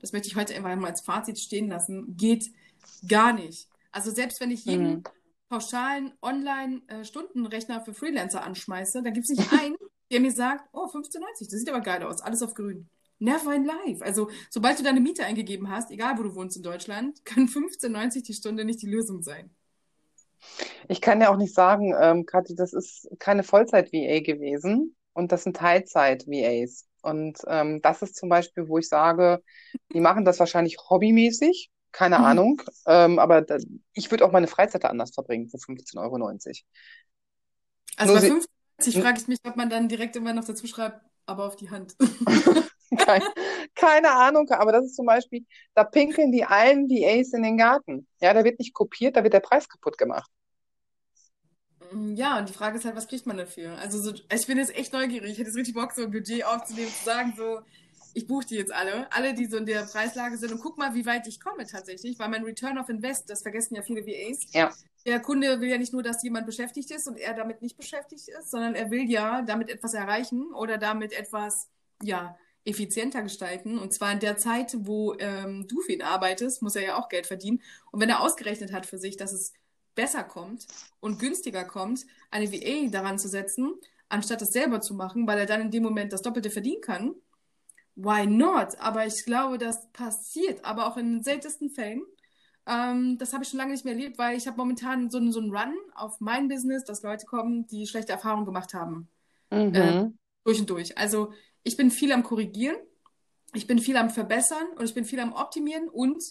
[0.00, 2.50] das möchte ich heute einfach mal als Fazit stehen lassen, geht
[3.06, 3.68] gar nicht.
[3.90, 5.04] Also selbst wenn ich jeden mhm.
[5.48, 9.76] pauschalen Online-Stundenrechner für Freelancer anschmeiße, dann gibt es nicht einen,
[10.10, 12.88] der mir sagt, oh, 15,90, das sieht aber geil aus, alles auf grün.
[13.20, 14.04] Never in life.
[14.04, 18.24] Also, sobald du deine Miete eingegeben hast, egal wo du wohnst in Deutschland, kann 15,90
[18.24, 19.50] die Stunde nicht die Lösung sein.
[20.88, 25.42] Ich kann ja auch nicht sagen, ähm, Kathi, das ist keine Vollzeit-VA gewesen und das
[25.42, 26.86] sind Teilzeit-VAs.
[27.02, 29.42] Und ähm, das ist zum Beispiel, wo ich sage,
[29.92, 32.24] die machen das wahrscheinlich hobbymäßig, keine mhm.
[32.24, 33.56] Ahnung, ähm, aber da,
[33.94, 36.16] ich würde auch meine Freizeit anders verbringen für 15,90 Euro.
[37.96, 38.46] Also Nur bei
[38.80, 41.70] 15,90 frage ich mich, ob man dann direkt immer noch dazu schreibt, aber auf die
[41.70, 41.96] Hand.
[42.96, 43.24] keine,
[43.74, 48.06] keine Ahnung, aber das ist zum Beispiel, da pinkeln die allen VAs in den Garten.
[48.20, 50.30] Ja, da wird nicht kopiert, da wird der Preis kaputt gemacht.
[51.92, 53.76] Mm, ja, und die Frage ist halt, was kriegt man dafür?
[53.78, 55.32] Also so, ich bin jetzt echt neugierig.
[55.32, 57.60] Ich hätte jetzt richtig Bock, so ein Budget aufzunehmen, zu sagen, so,
[58.18, 60.92] ich buche die jetzt alle, alle, die so in der Preislage sind und guck mal,
[60.94, 64.52] wie weit ich komme tatsächlich, weil mein Return of Invest, das vergessen ja viele VAs.
[64.52, 64.72] Ja.
[65.06, 68.28] Der Kunde will ja nicht nur, dass jemand beschäftigt ist und er damit nicht beschäftigt
[68.28, 71.68] ist, sondern er will ja damit etwas erreichen oder damit etwas,
[72.02, 73.78] ja, effizienter gestalten.
[73.78, 77.08] Und zwar in der Zeit, wo ähm, du für ihn arbeitest, muss er ja auch
[77.08, 77.62] Geld verdienen.
[77.92, 79.52] Und wenn er ausgerechnet hat für sich, dass es
[79.94, 80.66] besser kommt
[81.00, 83.74] und günstiger kommt, eine VA daran zu setzen,
[84.08, 87.14] anstatt es selber zu machen, weil er dann in dem Moment das Doppelte verdienen kann,
[87.98, 88.78] why not?
[88.78, 92.02] Aber ich glaube, das passiert, aber auch in den seltensten Fällen.
[92.66, 95.40] Ähm, das habe ich schon lange nicht mehr erlebt, weil ich habe momentan so, so
[95.40, 99.08] einen Run auf mein Business, dass Leute kommen, die schlechte Erfahrungen gemacht haben.
[99.50, 99.74] Mhm.
[99.74, 100.10] Äh,
[100.44, 100.96] durch und durch.
[100.96, 101.32] Also
[101.62, 102.76] ich bin viel am Korrigieren,
[103.54, 106.22] ich bin viel am Verbessern und ich bin viel am Optimieren und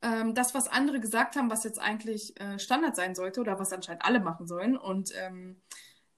[0.00, 3.72] ähm, das, was andere gesagt haben, was jetzt eigentlich äh, Standard sein sollte oder was
[3.72, 5.60] anscheinend alle machen sollen und ähm,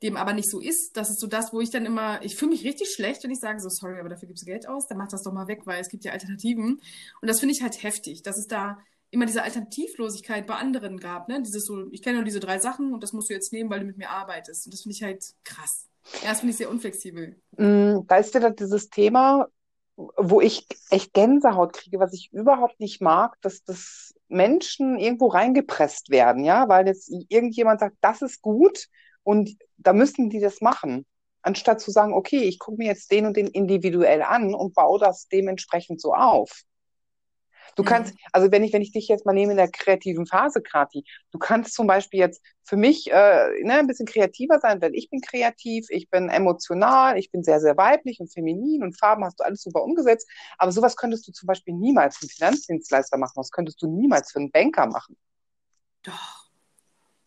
[0.03, 2.51] dem aber nicht so ist, das ist so das, wo ich dann immer, ich fühle
[2.51, 4.99] mich richtig schlecht, wenn ich sage so, sorry, aber dafür gibst du Geld aus, dann
[4.99, 6.81] mach das doch mal weg, weil es gibt ja Alternativen.
[7.21, 8.79] Und das finde ich halt heftig, dass es da
[9.11, 11.41] immer diese Alternativlosigkeit bei anderen gab, ne?
[11.41, 13.81] Dieses so, ich kenne nur diese drei Sachen und das musst du jetzt nehmen, weil
[13.81, 14.67] du mit mir arbeitest.
[14.67, 15.87] Und das finde ich halt krass.
[16.23, 17.37] Ja, das finde ich sehr unflexibel.
[17.57, 19.49] Mm, da ist wieder dieses Thema,
[19.97, 26.11] wo ich echt Gänsehaut kriege, was ich überhaupt nicht mag, dass das Menschen irgendwo reingepresst
[26.11, 28.89] werden, ja, weil jetzt irgendjemand sagt, das ist gut
[29.27, 31.05] und da müssen die das machen,
[31.43, 35.01] anstatt zu sagen, okay, ich gucke mir jetzt den und den individuell an und baue
[35.01, 36.63] das dementsprechend so auf.
[37.75, 37.87] Du mhm.
[37.87, 41.05] kannst, also wenn ich, wenn ich dich jetzt mal nehme in der kreativen Phase, Krati,
[41.33, 45.11] du kannst zum Beispiel jetzt für mich äh, ne, ein bisschen kreativer sein, weil ich
[45.11, 49.41] bin kreativ, ich bin emotional, ich bin sehr, sehr weiblich und feminin und Farben hast
[49.41, 50.31] du alles super umgesetzt.
[50.57, 54.31] Aber sowas könntest du zum Beispiel niemals für einen Finanzdienstleister machen, das könntest du niemals
[54.31, 55.17] für einen Banker machen.
[56.05, 56.46] Doch.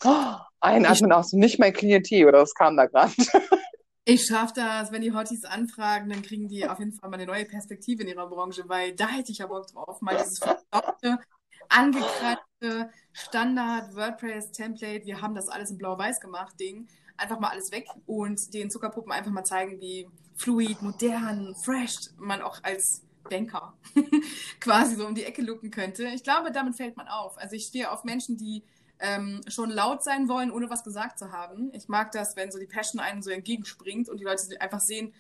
[0.03, 3.13] Oh, einatmen auch so nicht mein Klientel, oder was kam da gerade?
[4.05, 7.27] Ich schaffe das, wenn die Hotties anfragen, dann kriegen die auf jeden Fall mal eine
[7.27, 11.19] neue Perspektive in ihrer Branche, weil da hätte ich ja Bock drauf, mal dieses verdammte,
[11.67, 17.71] angekratzte Standard WordPress Template, wir haben das alles in blau-weiß gemacht, Ding, einfach mal alles
[17.71, 23.73] weg und den Zuckerpuppen einfach mal zeigen, wie fluid, modern, fresh man auch als Banker
[24.59, 26.07] quasi so um die Ecke lucken könnte.
[26.07, 27.37] Ich glaube, damit fällt man auf.
[27.37, 28.63] Also ich stehe auf Menschen, die
[28.99, 31.71] ähm, schon laut sein wollen, ohne was gesagt zu haben.
[31.73, 35.13] Ich mag das, wenn so die Passion einem so entgegenspringt und die Leute einfach sehen,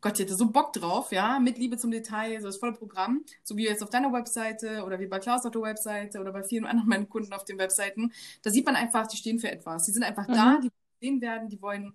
[0.00, 3.24] Gott, ich hätte so Bock drauf, ja, mit Liebe zum Detail, so das volle Programm,
[3.42, 6.42] so wie jetzt auf deiner Webseite oder wie bei Klaus auf der Webseite oder bei
[6.42, 8.12] vielen anderen meinen Kunden auf den Webseiten.
[8.42, 9.86] Da sieht man einfach, die stehen für etwas.
[9.86, 10.34] Die sind einfach mhm.
[10.34, 10.70] da, die
[11.00, 11.94] sehen werden, die wollen,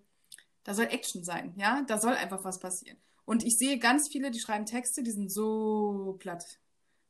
[0.63, 2.97] da soll Action sein, ja, da soll einfach was passieren.
[3.25, 6.59] Und ich sehe ganz viele, die schreiben Texte, die sind so platt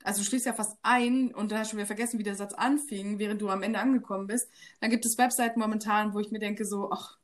[0.03, 2.53] also du schließt ja fast ein und dann hast du wieder vergessen, wie der Satz
[2.53, 4.49] anfing, während du am Ende angekommen bist.
[4.79, 7.17] Dann gibt es Webseiten momentan, wo ich mir denke so, ach,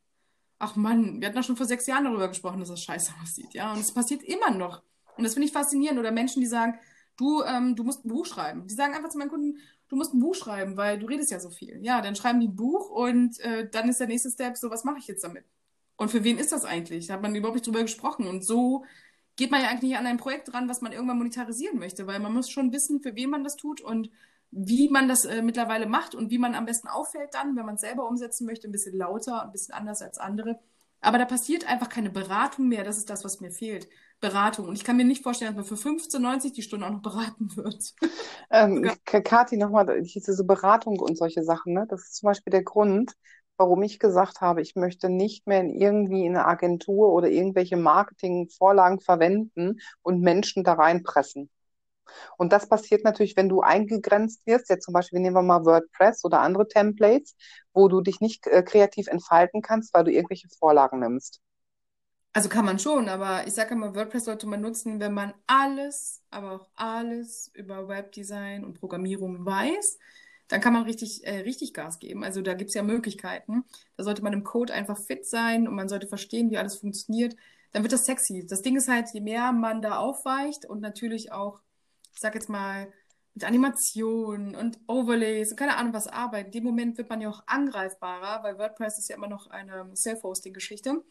[0.59, 3.53] ach Mann, wir hatten doch schon vor sechs Jahren darüber gesprochen, dass das scheiße aussieht,
[3.53, 3.73] ja.
[3.73, 4.81] Und es passiert immer noch.
[5.17, 5.99] Und das finde ich faszinierend.
[5.99, 6.77] Oder Menschen, die sagen,
[7.17, 8.67] du, ähm, du musst ein Buch schreiben.
[8.67, 11.39] Die sagen einfach zu meinen Kunden, du musst ein Buch schreiben, weil du redest ja
[11.39, 11.79] so viel.
[11.83, 14.83] Ja, dann schreiben die ein Buch und äh, dann ist der nächste Step so, was
[14.83, 15.45] mache ich jetzt damit?
[15.97, 17.07] Und für wen ist das eigentlich?
[17.07, 18.27] Da hat man überhaupt nicht drüber gesprochen.
[18.27, 18.83] Und so
[19.36, 22.19] geht man ja eigentlich nicht an ein Projekt dran, was man irgendwann monetarisieren möchte, weil
[22.19, 24.10] man muss schon wissen, für wen man das tut und
[24.52, 27.76] wie man das äh, mittlerweile macht und wie man am besten auffällt dann, wenn man
[27.76, 30.60] es selber umsetzen möchte, ein bisschen lauter, ein bisschen anders als andere.
[31.02, 32.84] Aber da passiert einfach keine Beratung mehr.
[32.84, 33.88] Das ist das, was mir fehlt.
[34.21, 34.67] Beratung.
[34.67, 37.56] Und ich kann mir nicht vorstellen, dass man für 15,90 die Stunde auch noch beraten
[37.56, 37.93] wird.
[38.50, 41.86] Ähm, Kathi, nochmal, diese Beratung und solche Sachen, ne?
[41.89, 43.13] das ist zum Beispiel der Grund,
[43.57, 48.99] warum ich gesagt habe, ich möchte nicht mehr in irgendwie eine Agentur oder irgendwelche Marketingvorlagen
[48.99, 51.49] verwenden und Menschen da reinpressen.
[52.37, 56.23] Und das passiert natürlich, wenn du eingegrenzt wirst, jetzt zum Beispiel, nehmen wir mal WordPress
[56.23, 57.35] oder andere Templates,
[57.73, 61.41] wo du dich nicht äh, kreativ entfalten kannst, weil du irgendwelche Vorlagen nimmst.
[62.33, 66.21] Also kann man schon, aber ich sage immer, WordPress sollte man nutzen, wenn man alles,
[66.31, 69.97] aber auch alles über Webdesign und Programmierung weiß.
[70.47, 72.23] Dann kann man richtig, äh, richtig Gas geben.
[72.23, 73.63] Also da gibt es ja Möglichkeiten.
[73.97, 77.36] Da sollte man im Code einfach fit sein und man sollte verstehen, wie alles funktioniert.
[77.71, 78.45] Dann wird das sexy.
[78.47, 81.60] Das Ding ist halt, je mehr man da aufweicht und natürlich auch,
[82.13, 82.88] ich sag jetzt mal,
[83.34, 87.29] mit Animationen und Overlays und keine Ahnung was arbeiten, in dem Moment wird man ja
[87.29, 91.03] auch angreifbarer, weil WordPress ist ja immer noch eine Self-Hosting-Geschichte.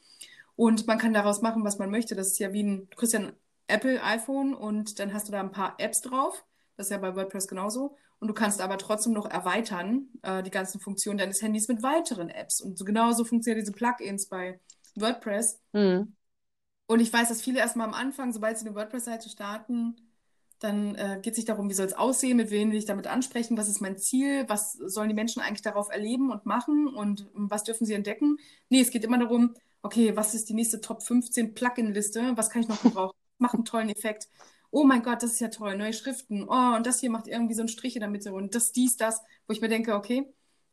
[0.57, 2.15] Und man kann daraus machen, was man möchte.
[2.15, 3.33] Das ist ja wie ein, du kriegst ja ein
[3.67, 6.45] Apple iPhone und dann hast du da ein paar Apps drauf.
[6.77, 7.97] Das ist ja bei WordPress genauso.
[8.21, 12.31] Und du kannst aber trotzdem noch erweitern, äh, die ganzen Funktionen deines Handys mit weiteren
[12.31, 12.61] Apps.
[12.61, 14.61] Und so genauso funktionieren diese Plugins bei
[14.95, 15.61] WordPress.
[15.73, 16.15] Mhm.
[16.87, 19.97] Und ich weiß, dass viele erstmal am Anfang, sobald sie eine WordPress-Seite starten,
[20.61, 23.07] dann äh, geht es sich darum, wie soll es aussehen, mit wem will ich damit
[23.07, 27.29] ansprechen, was ist mein Ziel, was sollen die Menschen eigentlich darauf erleben und machen und
[27.35, 28.39] was dürfen sie entdecken.
[28.69, 32.33] Nee, es geht immer darum, okay, was ist die nächste Top 15 Plugin-Liste?
[32.37, 33.17] Was kann ich noch gebrauchen?
[33.39, 34.29] Macht einen tollen Effekt.
[34.77, 36.49] Oh mein Gott, das ist ja toll, neue Schriften.
[36.49, 38.97] Oh, und das hier macht irgendwie so einen Strich in der Mitte und das, dies,
[38.97, 40.27] das, wo ich mir denke, okay,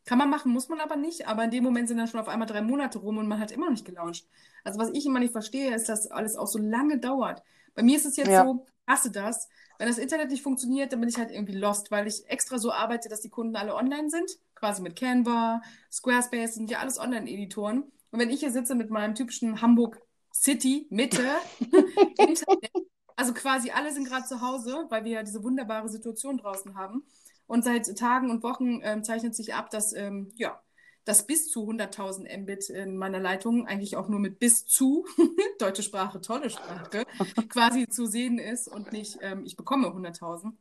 [0.06, 1.28] kann man machen, muss man aber nicht.
[1.28, 3.52] Aber in dem Moment sind dann schon auf einmal drei Monate rum und man hat
[3.52, 4.26] immer noch nicht gelauncht.
[4.64, 7.44] Also was ich immer nicht verstehe, ist, dass alles auch so lange dauert.
[7.76, 8.44] Bei mir ist es jetzt ja.
[8.44, 9.48] so, hasse das.
[9.78, 12.72] Wenn das Internet nicht funktioniert, dann bin ich halt irgendwie lost, weil ich extra so
[12.72, 14.32] arbeite, dass die Kunden alle online sind.
[14.56, 15.62] Quasi mit Canva,
[15.92, 17.84] Squarespace, sind ja alles Online-Editoren.
[18.10, 20.02] Und wenn ich hier sitze mit meinem typischen Hamburg
[20.34, 21.24] City, Mitte,
[22.18, 22.72] Internet,
[23.16, 27.04] also quasi alle sind gerade zu Hause, weil wir ja diese wunderbare Situation draußen haben.
[27.48, 30.62] Und seit Tagen und Wochen ähm, zeichnet sich ab, dass ähm, ja,
[31.04, 35.06] das bis zu 100.000 Mbit in meiner Leitung eigentlich auch nur mit bis zu,
[35.60, 37.06] deutsche Sprache, tolle Sprache,
[37.50, 40.54] quasi zu sehen ist und nicht, ähm, ich bekomme 100.000.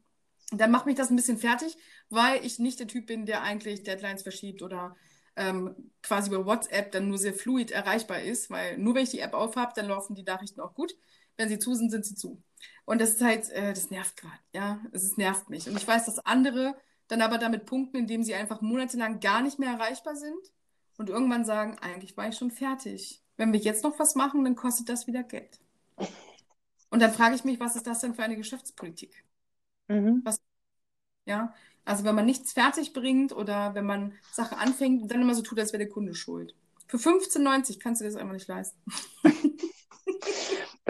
[0.53, 1.77] Dann macht mich das ein bisschen fertig,
[2.09, 4.97] weil ich nicht der Typ bin, der eigentlich Deadlines verschiebt oder
[5.37, 9.21] ähm, quasi über WhatsApp dann nur sehr fluid erreichbar ist, weil nur wenn ich die
[9.21, 10.97] App aufhabe, dann laufen die Nachrichten auch gut.
[11.37, 12.43] Wenn sie zu sind, sind sie zu.
[12.85, 15.69] Und das ist halt, äh, das nervt gerade, ja, es nervt mich.
[15.69, 16.77] Und ich weiß, dass andere
[17.09, 20.53] dann aber damit punkten, indem sie einfach monatelang gar nicht mehr erreichbar sind
[20.97, 23.23] und irgendwann sagen, eigentlich war ich schon fertig.
[23.37, 25.61] Wenn wir jetzt noch was machen, dann kostet das wieder Geld.
[26.91, 29.25] Und dann frage ich mich, was ist das denn für eine Geschäftspolitik?
[29.89, 30.21] Mhm.
[30.25, 30.41] Was,
[31.25, 35.35] ja, also wenn man nichts fertig bringt oder wenn man Sachen anfängt und dann immer
[35.35, 36.55] so tut, als wäre der Kunde schuld.
[36.87, 38.81] Für 15,90 kannst du das einfach nicht leisten.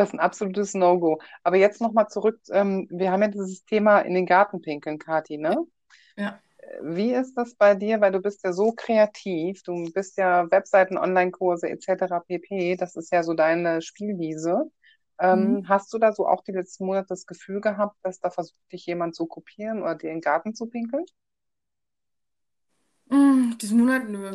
[0.01, 1.21] Das ist ein absolutes No-Go.
[1.43, 2.41] Aber jetzt nochmal zurück.
[2.51, 5.59] Ähm, wir haben ja dieses Thema in den Garten pinkeln, Kathi, ne?
[6.17, 6.41] Ja.
[6.83, 8.01] Wie ist das bei dir?
[8.01, 9.63] Weil du bist ja so kreativ.
[9.63, 12.21] Du bist ja Webseiten, Online-Kurse etc.
[12.27, 12.77] pp.
[12.77, 14.71] Das ist ja so deine Spielwiese.
[15.19, 15.69] Ähm, mhm.
[15.69, 18.87] Hast du da so auch die letzten Monate das Gefühl gehabt, dass da versucht, dich
[18.87, 21.05] jemand zu kopieren oder dir in den Garten zu pinkeln?
[23.11, 24.33] Mm, diesen Monat, nö.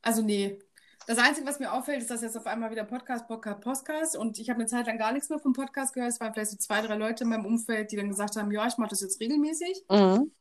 [0.00, 0.58] Also nee.
[1.06, 4.38] Das Einzige, was mir auffällt, ist, dass jetzt auf einmal wieder Podcast, Podcast, Podcast und
[4.38, 6.12] ich habe eine Zeit lang gar nichts mehr vom Podcast gehört.
[6.12, 8.66] Es waren vielleicht so zwei, drei Leute in meinem Umfeld, die dann gesagt haben, ja,
[8.66, 9.84] ich mache das jetzt regelmäßig.
[9.90, 10.32] Mhm.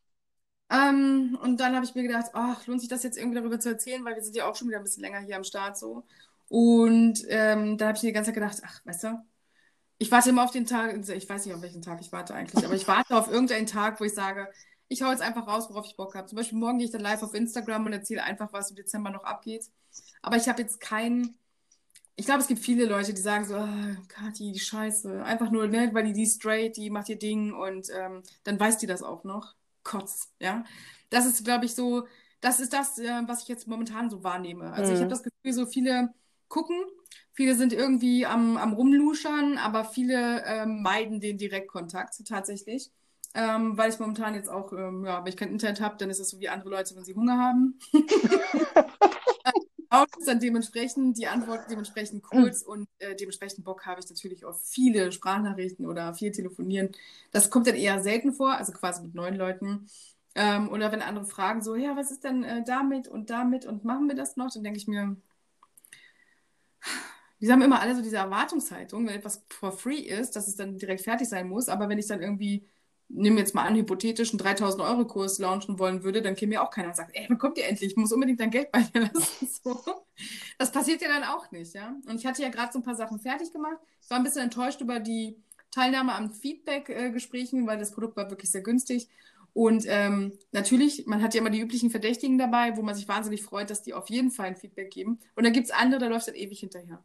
[0.69, 3.69] Ähm, und dann habe ich mir gedacht, ach, lohnt sich das jetzt irgendwie darüber zu
[3.69, 6.04] erzählen, weil wir sind ja auch schon wieder ein bisschen länger hier am Start so.
[6.47, 9.21] Und ähm, da habe ich mir die ganze Zeit gedacht, ach, weißt du,
[9.97, 12.65] ich warte immer auf den Tag, ich weiß nicht, auf welchen Tag ich warte eigentlich,
[12.65, 14.49] aber ich warte auf irgendeinen Tag, wo ich sage,
[14.88, 16.28] ich hau jetzt einfach raus, worauf ich Bock habe.
[16.28, 19.10] Zum Beispiel morgen gehe ich dann live auf Instagram und erzähle einfach, was im Dezember
[19.10, 19.65] noch abgeht.
[20.22, 21.36] Aber ich habe jetzt keinen.
[22.15, 25.24] Ich glaube, es gibt viele Leute, die sagen so, oh, Kathi, die Scheiße.
[25.24, 28.78] Einfach nur, ne, weil die, die straight, die macht ihr Ding und ähm, dann weiß
[28.78, 29.56] die das auch noch.
[29.84, 30.63] Kotz, ja.
[31.10, 32.08] Das ist, glaube ich, so,
[32.39, 34.72] das ist das, äh, was ich jetzt momentan so wahrnehme.
[34.74, 34.96] Also mhm.
[34.96, 36.13] ich habe das Gefühl, so viele
[36.50, 36.78] gucken,
[37.32, 42.91] viele sind irgendwie am, am Rumluschern, aber viele ähm, meiden den Direktkontakt tatsächlich.
[43.36, 46.19] Ähm, weil ich momentan jetzt auch, ähm, ja, wenn ich kein Internet habe, dann ist
[46.19, 47.80] es so wie andere Leute, wenn sie Hunger haben.
[49.89, 54.43] auch ist dann dementsprechend die Antwort dementsprechend kurz und äh, dementsprechend Bock habe ich natürlich
[54.46, 56.89] auf viele Sprachnachrichten oder viel telefonieren.
[57.32, 59.88] Das kommt dann eher selten vor, also quasi mit neuen Leuten.
[60.36, 63.84] Ähm, oder wenn andere fragen so, ja, was ist denn äh, damit und damit und
[63.86, 64.52] machen wir das noch?
[64.52, 65.15] Dann denke ich mir,
[67.39, 70.78] die haben immer alle so diese Erwartungshaltung, wenn etwas for free ist, dass es dann
[70.78, 71.69] direkt fertig sein muss.
[71.69, 72.65] Aber wenn ich dann irgendwie,
[73.10, 76.52] nehmen wir jetzt mal an, hypothetisch einen 3000 Euro Kurs launchen wollen würde, dann käme
[76.52, 77.92] mir auch keiner und sagt, ey, wann kommt ihr endlich?
[77.92, 79.48] Ich muss unbedingt dein Geld bei mir lassen.
[79.63, 79.82] So.
[80.58, 81.96] Das passiert ja dann auch nicht, ja.
[82.08, 83.78] Und ich hatte ja gerade so ein paar Sachen fertig gemacht.
[84.02, 85.38] Ich war ein bisschen enttäuscht über die
[85.72, 89.10] Teilnahme an Feedback-Gesprächen, weil das Produkt war wirklich sehr günstig.
[89.54, 93.44] Und ähm, natürlich, man hat ja immer die üblichen Verdächtigen dabei, wo man sich wahnsinnig
[93.44, 95.20] freut, dass die auf jeden Fall ein Feedback geben.
[95.36, 97.04] Und dann gibt es andere, da läuft es dann ewig hinterher.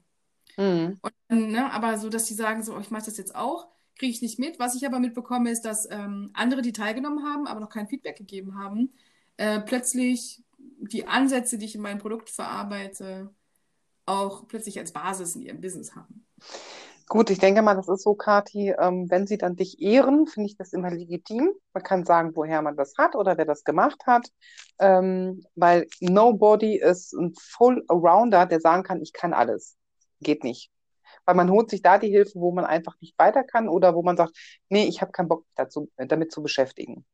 [0.56, 0.98] Mhm.
[1.00, 3.68] Und, ne, aber so, dass die sagen, so, oh, ich mache das jetzt auch.
[3.98, 4.58] Kriege ich nicht mit.
[4.58, 8.16] Was ich aber mitbekomme, ist, dass ähm, andere, die teilgenommen haben, aber noch kein Feedback
[8.16, 8.92] gegeben haben,
[9.36, 13.30] äh, plötzlich die Ansätze, die ich in meinem Produkt verarbeite,
[14.06, 16.24] auch plötzlich als Basis in ihrem Business haben.
[17.08, 20.46] Gut, ich denke mal, das ist so, Kathi, ähm, wenn sie dann dich ehren, finde
[20.46, 21.52] ich das immer legitim.
[21.72, 24.28] Man kann sagen, woher man das hat oder wer das gemacht hat,
[24.78, 29.76] ähm, weil nobody ist ein Full Arounder, der sagen kann, ich kann alles.
[30.20, 30.70] Geht nicht.
[31.28, 34.02] Weil man holt sich da die Hilfe, wo man einfach nicht weiter kann oder wo
[34.02, 34.34] man sagt,
[34.70, 37.04] nee, ich habe keinen Bock dazu, damit zu beschäftigen.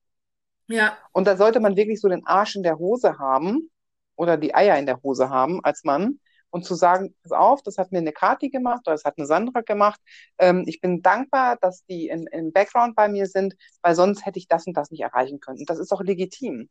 [0.69, 0.97] Ja.
[1.11, 3.73] Und da sollte man wirklich so den Arsch in der Hose haben
[4.15, 7.77] oder die Eier in der Hose haben als Mann und zu sagen, pass auf, das
[7.77, 10.01] hat mir eine Kati gemacht oder das hat eine Sandra gemacht.
[10.39, 14.39] Ähm, ich bin dankbar, dass die in, im Background bei mir sind, weil sonst hätte
[14.39, 15.59] ich das und das nicht erreichen können.
[15.59, 16.69] Und das ist auch legitim.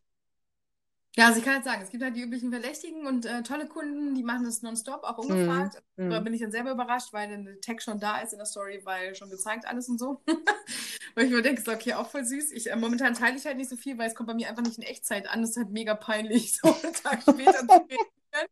[1.16, 3.68] Ja, also ich kann jetzt sagen, es gibt halt die üblichen Verdächtigen und äh, tolle
[3.68, 5.82] Kunden, die machen das nonstop, auch ungefragt.
[5.96, 6.10] Mm, mm.
[6.10, 8.82] Da bin ich dann selber überrascht, weil der Tag schon da ist in der Story,
[8.84, 10.24] weil schon gezeigt alles und so.
[11.16, 12.52] weil ich mir denke, so, okay, auch voll süß.
[12.54, 14.64] Ich, äh, momentan teile ich halt nicht so viel, weil es kommt bei mir einfach
[14.64, 15.42] nicht in Echtzeit an.
[15.42, 18.48] Das ist halt mega peinlich, so einen Tag später zu reden.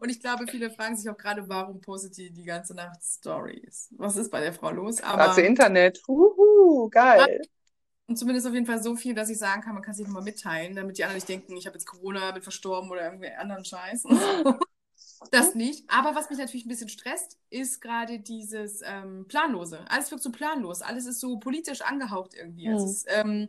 [0.00, 3.92] Und ich glaube, viele fragen sich auch gerade, warum postet die die ganze Nacht Stories?
[3.98, 5.02] Was ist bei der Frau los?
[5.02, 6.00] Aber das Internet.
[6.08, 7.42] Uhu, geil.
[8.08, 10.22] Und zumindest auf jeden Fall so viel, dass ich sagen kann, man kann sich nochmal
[10.22, 13.66] mitteilen, damit die anderen nicht denken, ich habe jetzt Corona, bin verstorben oder irgendwie anderen
[13.66, 14.04] Scheiß.
[15.30, 15.84] das nicht.
[15.90, 19.84] Aber was mich natürlich ein bisschen stresst, ist gerade dieses ähm, Planlose.
[19.90, 20.80] Alles wirkt so planlos.
[20.80, 22.68] Alles ist so politisch angehaucht irgendwie.
[22.68, 22.76] Mhm.
[22.76, 23.48] Es, ist, ähm,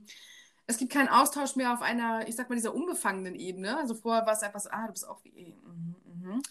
[0.67, 3.77] es gibt keinen Austausch mehr auf einer, ich sag mal, dieser unbefangenen Ebene.
[3.77, 6.41] Also vorher war es einfach so, ah, du bist auch wie, mhm, mhm.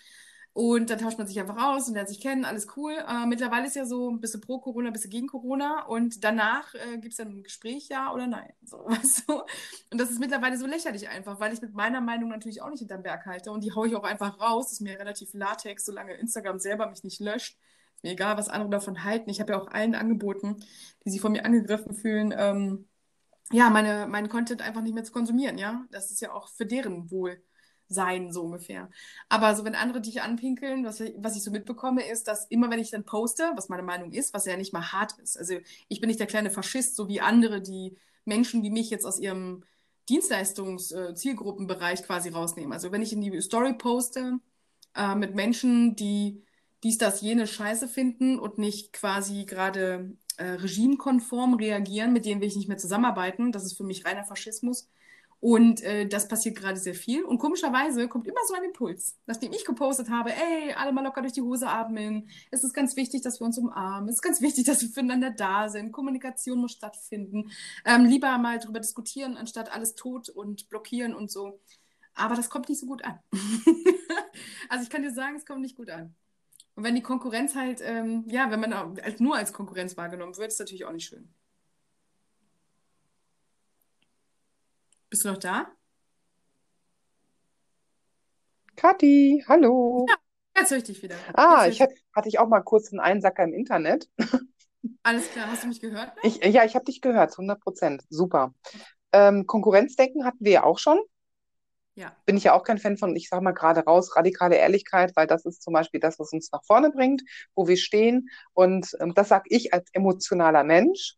[0.59, 2.92] Und dann tauscht man sich einfach aus und lernt sich kennen, alles cool.
[2.92, 5.85] Äh, mittlerweile ist ja so ein bisschen pro Corona, ein bisschen gegen Corona.
[5.85, 8.53] Und danach äh, gibt es dann ein Gespräch, ja oder nein.
[8.64, 9.35] So, weißt du?
[9.92, 12.81] Und das ist mittlerweile so lächerlich einfach, weil ich mit meiner Meinung natürlich auch nicht
[12.81, 13.53] hinterm Berg halte.
[13.53, 14.73] Und die haue ich auch einfach raus.
[14.73, 17.57] Ist mir relativ Latex, solange Instagram selber mich nicht löscht.
[17.94, 19.31] Ist mir egal, was andere davon halten.
[19.31, 20.57] Ich habe ja auch allen angeboten,
[21.05, 22.88] die sich von mir angegriffen fühlen, ähm,
[23.53, 25.87] ja, meine, meinen Content einfach nicht mehr zu konsumieren, ja.
[25.90, 27.42] Das ist ja auch für deren Wohl
[27.88, 28.90] sein, so ungefähr.
[29.29, 32.79] Aber so, wenn andere dich anpinkeln, was, was ich so mitbekomme, ist, dass immer, wenn
[32.79, 35.55] ich dann poste, was meine Meinung ist, was ja nicht mal hart ist, also
[35.88, 39.18] ich bin nicht der kleine Faschist, so wie andere, die Menschen wie mich jetzt aus
[39.18, 39.64] ihrem
[40.09, 42.72] Dienstleistungs-Zielgruppenbereich äh, quasi rausnehmen.
[42.72, 44.38] Also wenn ich in die Story poste
[44.94, 46.42] äh, mit Menschen, die
[46.83, 52.48] dies, das, jene Scheiße finden und nicht quasi gerade äh, regimekonform reagieren, mit denen will
[52.48, 53.53] ich nicht mehr zusammenarbeiten.
[53.53, 54.88] Das ist für mich reiner Faschismus.
[55.40, 57.22] Und äh, das passiert gerade sehr viel.
[57.22, 59.16] Und komischerweise kommt immer so ein Impuls.
[59.27, 62.29] Nachdem ich gepostet habe, ey, alle mal locker durch die Hose atmen.
[62.51, 64.09] Es ist ganz wichtig, dass wir uns umarmen.
[64.09, 65.92] Es ist ganz wichtig, dass wir füreinander da sind.
[65.92, 67.51] Kommunikation muss stattfinden.
[67.85, 71.61] Ähm, lieber mal darüber diskutieren, anstatt alles tot und blockieren und so.
[72.14, 73.20] Aber das kommt nicht so gut an.
[74.68, 76.16] also ich kann dir sagen, es kommt nicht gut an.
[76.74, 80.59] Und wenn die Konkurrenz halt, ähm, ja, wenn man nur als Konkurrenz wahrgenommen wird, ist
[80.59, 81.33] natürlich auch nicht schön.
[85.11, 85.66] Bist du noch da?
[88.77, 90.07] Kathi, hallo.
[90.09, 90.16] Ja,
[90.61, 91.16] jetzt höre ich dich wieder.
[91.33, 94.09] Ah, ich hatte, hatte ich auch mal kurz einen Einsacker im Internet.
[95.03, 96.12] Alles klar, hast du mich gehört?
[96.23, 98.05] Ich, ja, ich habe dich gehört, 100 Prozent.
[98.11, 98.55] Super.
[99.12, 100.99] Ähm, Konkurrenzdenken hatten wir ja auch schon.
[101.94, 102.14] Ja.
[102.27, 105.27] Bin ich ja auch kein Fan von, ich sage mal gerade raus, radikale Ehrlichkeit, weil
[105.27, 107.23] das ist zum Beispiel das, was uns nach vorne bringt,
[107.55, 108.29] wo wir stehen.
[108.53, 111.16] Und ähm, das sage ich als emotionaler Mensch,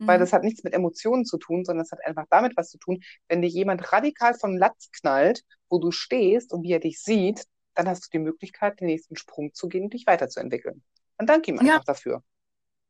[0.00, 0.20] weil mhm.
[0.20, 3.02] das hat nichts mit Emotionen zu tun, sondern es hat einfach damit was zu tun.
[3.28, 7.44] Wenn dir jemand radikal vom Latz knallt, wo du stehst und wie er dich sieht,
[7.74, 10.82] dann hast du die Möglichkeit, den nächsten Sprung zu gehen und dich weiterzuentwickeln.
[11.18, 11.82] Und danke ihm einfach ja.
[11.84, 12.22] dafür.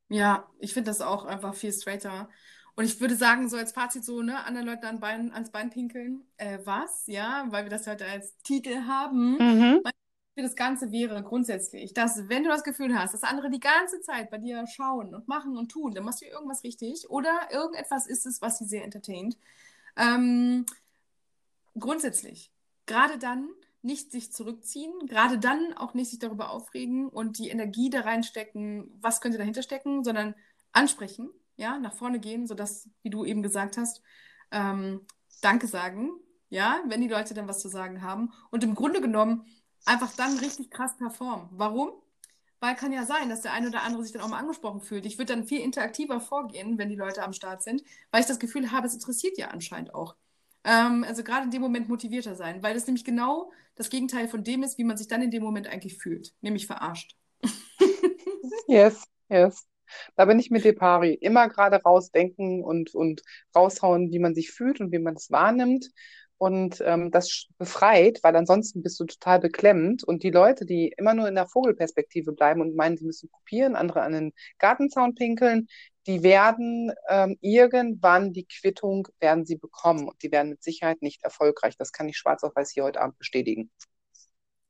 [0.09, 2.29] Ja, ich finde das auch einfach viel straighter.
[2.77, 5.71] Und ich würde sagen, so als Fazit so, ne, anderen Leuten an Bein, ans Bein
[5.71, 9.37] pinkeln, äh, was, ja, weil wir das heute als Titel haben.
[9.37, 9.83] Mhm
[10.41, 14.01] für das Ganze wäre grundsätzlich, dass wenn du das Gefühl hast, dass andere die ganze
[14.01, 18.07] Zeit bei dir schauen und machen und tun, dann machst du irgendwas richtig oder irgendetwas
[18.07, 19.37] ist es, was sie sehr entertaint.
[19.97, 20.65] Ähm,
[21.79, 22.51] grundsätzlich,
[22.87, 23.51] gerade dann
[23.83, 28.91] nicht sich zurückziehen, gerade dann auch nicht sich darüber aufregen und die Energie da reinstecken,
[29.03, 30.35] was könnte dahinter stecken, sondern
[30.73, 34.01] ansprechen, ja, nach vorne gehen, sodass, wie du eben gesagt hast,
[34.53, 35.03] ähm,
[35.43, 36.13] Danke sagen,
[36.49, 38.33] ja, wenn die Leute dann was zu sagen haben.
[38.51, 39.47] Und im Grunde genommen
[39.85, 41.49] einfach dann richtig krass performen.
[41.53, 41.93] Warum?
[42.61, 45.07] Weil kann ja sein, dass der eine oder andere sich dann auch mal angesprochen fühlt.
[45.07, 48.39] Ich würde dann viel interaktiver vorgehen, wenn die Leute am Start sind, weil ich das
[48.39, 50.15] Gefühl habe, es interessiert ja anscheinend auch.
[50.65, 54.45] Ähm, also gerade in dem Moment motivierter sein, weil das nämlich genau das Gegenteil von
[54.45, 57.17] dem ist, wie man sich dann in dem Moment eigentlich fühlt, nämlich verarscht.
[58.69, 59.67] yes, yes.
[60.17, 61.15] Da bin ich mit dir, Pari.
[61.15, 63.23] Immer gerade rausdenken und, und
[63.57, 65.91] raushauen, wie man sich fühlt und wie man es wahrnimmt
[66.41, 70.05] und ähm, das befreit, weil ansonsten bist du total beklemmt.
[70.05, 73.77] Und die Leute, die immer nur in der Vogelperspektive bleiben und meinen, sie müssen kopieren,
[73.77, 75.69] andere an den Gartenzaun pinkeln,
[76.07, 81.23] die werden ähm, irgendwann die Quittung werden sie bekommen und die werden mit Sicherheit nicht
[81.25, 81.77] erfolgreich.
[81.77, 83.71] Das kann ich schwarz auf weiß hier heute Abend bestätigen.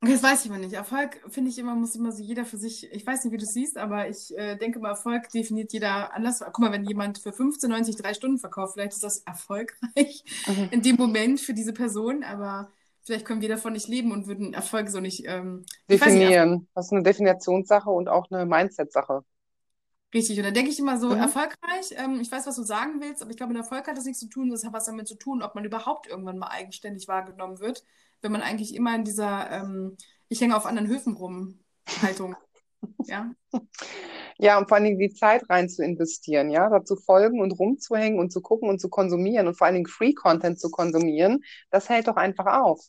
[0.03, 0.72] Das weiß ich immer nicht.
[0.72, 3.44] Erfolg finde ich immer, muss immer so jeder für sich, ich weiß nicht, wie du
[3.44, 6.40] es siehst, aber ich äh, denke mal, Erfolg definiert jeder anders.
[6.40, 10.68] Guck mal, wenn jemand für 15,90 drei Stunden verkauft, vielleicht ist das erfolgreich mhm.
[10.70, 12.70] in dem Moment für diese Person, aber
[13.03, 16.51] vielleicht können wir davon nicht leben und würden Erfolg so nicht ähm, definieren.
[16.51, 19.22] Nicht, das ist eine Definitionssache und auch eine Mindset-Sache.
[20.14, 21.18] Richtig, und dann denke ich immer so, mhm.
[21.18, 24.07] erfolgreich, ähm, ich weiß, was du sagen willst, aber ich glaube, mit Erfolg hat das
[24.07, 27.07] nichts zu tun, das hat was damit zu tun, ob man überhaupt irgendwann mal eigenständig
[27.07, 27.84] wahrgenommen wird
[28.23, 29.97] wenn man eigentlich immer in dieser ähm,
[30.29, 31.61] Ich hänge auf anderen Höfen rum
[32.03, 32.37] Haltung.
[33.05, 33.31] ja.
[34.43, 37.53] Ja, und vor allen Dingen die Zeit rein zu investieren, ja, da zu folgen und
[37.53, 41.91] rumzuhängen und zu gucken und zu konsumieren und vor allen Dingen Free-Content zu konsumieren, das
[41.91, 42.81] hält doch einfach auf.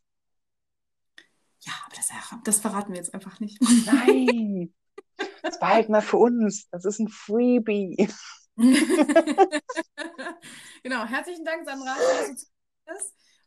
[1.59, 2.07] Ja, aber das,
[2.45, 3.61] das verraten wir jetzt einfach nicht.
[3.85, 4.73] Nein,
[5.43, 6.69] das behalten wir für uns.
[6.69, 8.07] Das ist ein Freebie.
[10.83, 11.95] genau, herzlichen Dank, Sandra.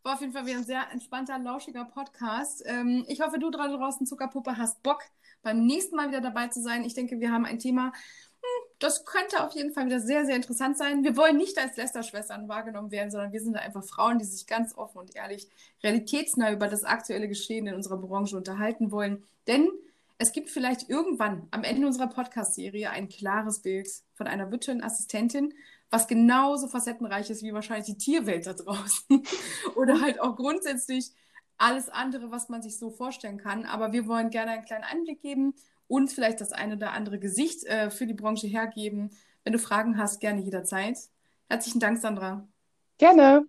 [0.05, 2.62] War auf jeden Fall wieder ein sehr entspannter, lauschiger Podcast.
[2.66, 5.02] Ähm, ich hoffe, du draußen, Zuckerpuppe, hast Bock,
[5.42, 6.84] beim nächsten Mal wieder dabei zu sein.
[6.84, 10.36] Ich denke, wir haben ein Thema, hm, das könnte auf jeden Fall wieder sehr, sehr
[10.36, 11.05] interessant sein.
[11.05, 14.76] Wir wollen nicht als Lästerschwestern wahrgenommen werden, sondern wir sind einfach Frauen, die sich ganz
[14.76, 15.48] offen und ehrlich,
[15.82, 19.22] realitätsnah über das aktuelle Geschehen in unserer Branche unterhalten wollen.
[19.46, 19.70] Denn
[20.18, 25.55] es gibt vielleicht irgendwann am Ende unserer Podcast-Serie ein klares Bild von einer virtuellen Assistentin,
[25.95, 29.22] was genauso facettenreich ist wie wahrscheinlich die Tierwelt da draußen.
[29.76, 31.12] Oder halt auch grundsätzlich
[31.57, 33.64] alles andere, was man sich so vorstellen kann.
[33.64, 35.55] Aber wir wollen gerne einen kleinen Einblick geben
[35.86, 39.11] und vielleicht das eine oder andere Gesicht äh, für die Branche hergeben.
[39.45, 40.99] Wenn du Fragen hast, gerne jederzeit.
[41.49, 42.49] Herzlichen Dank, Sandra.
[42.99, 43.47] Gerne.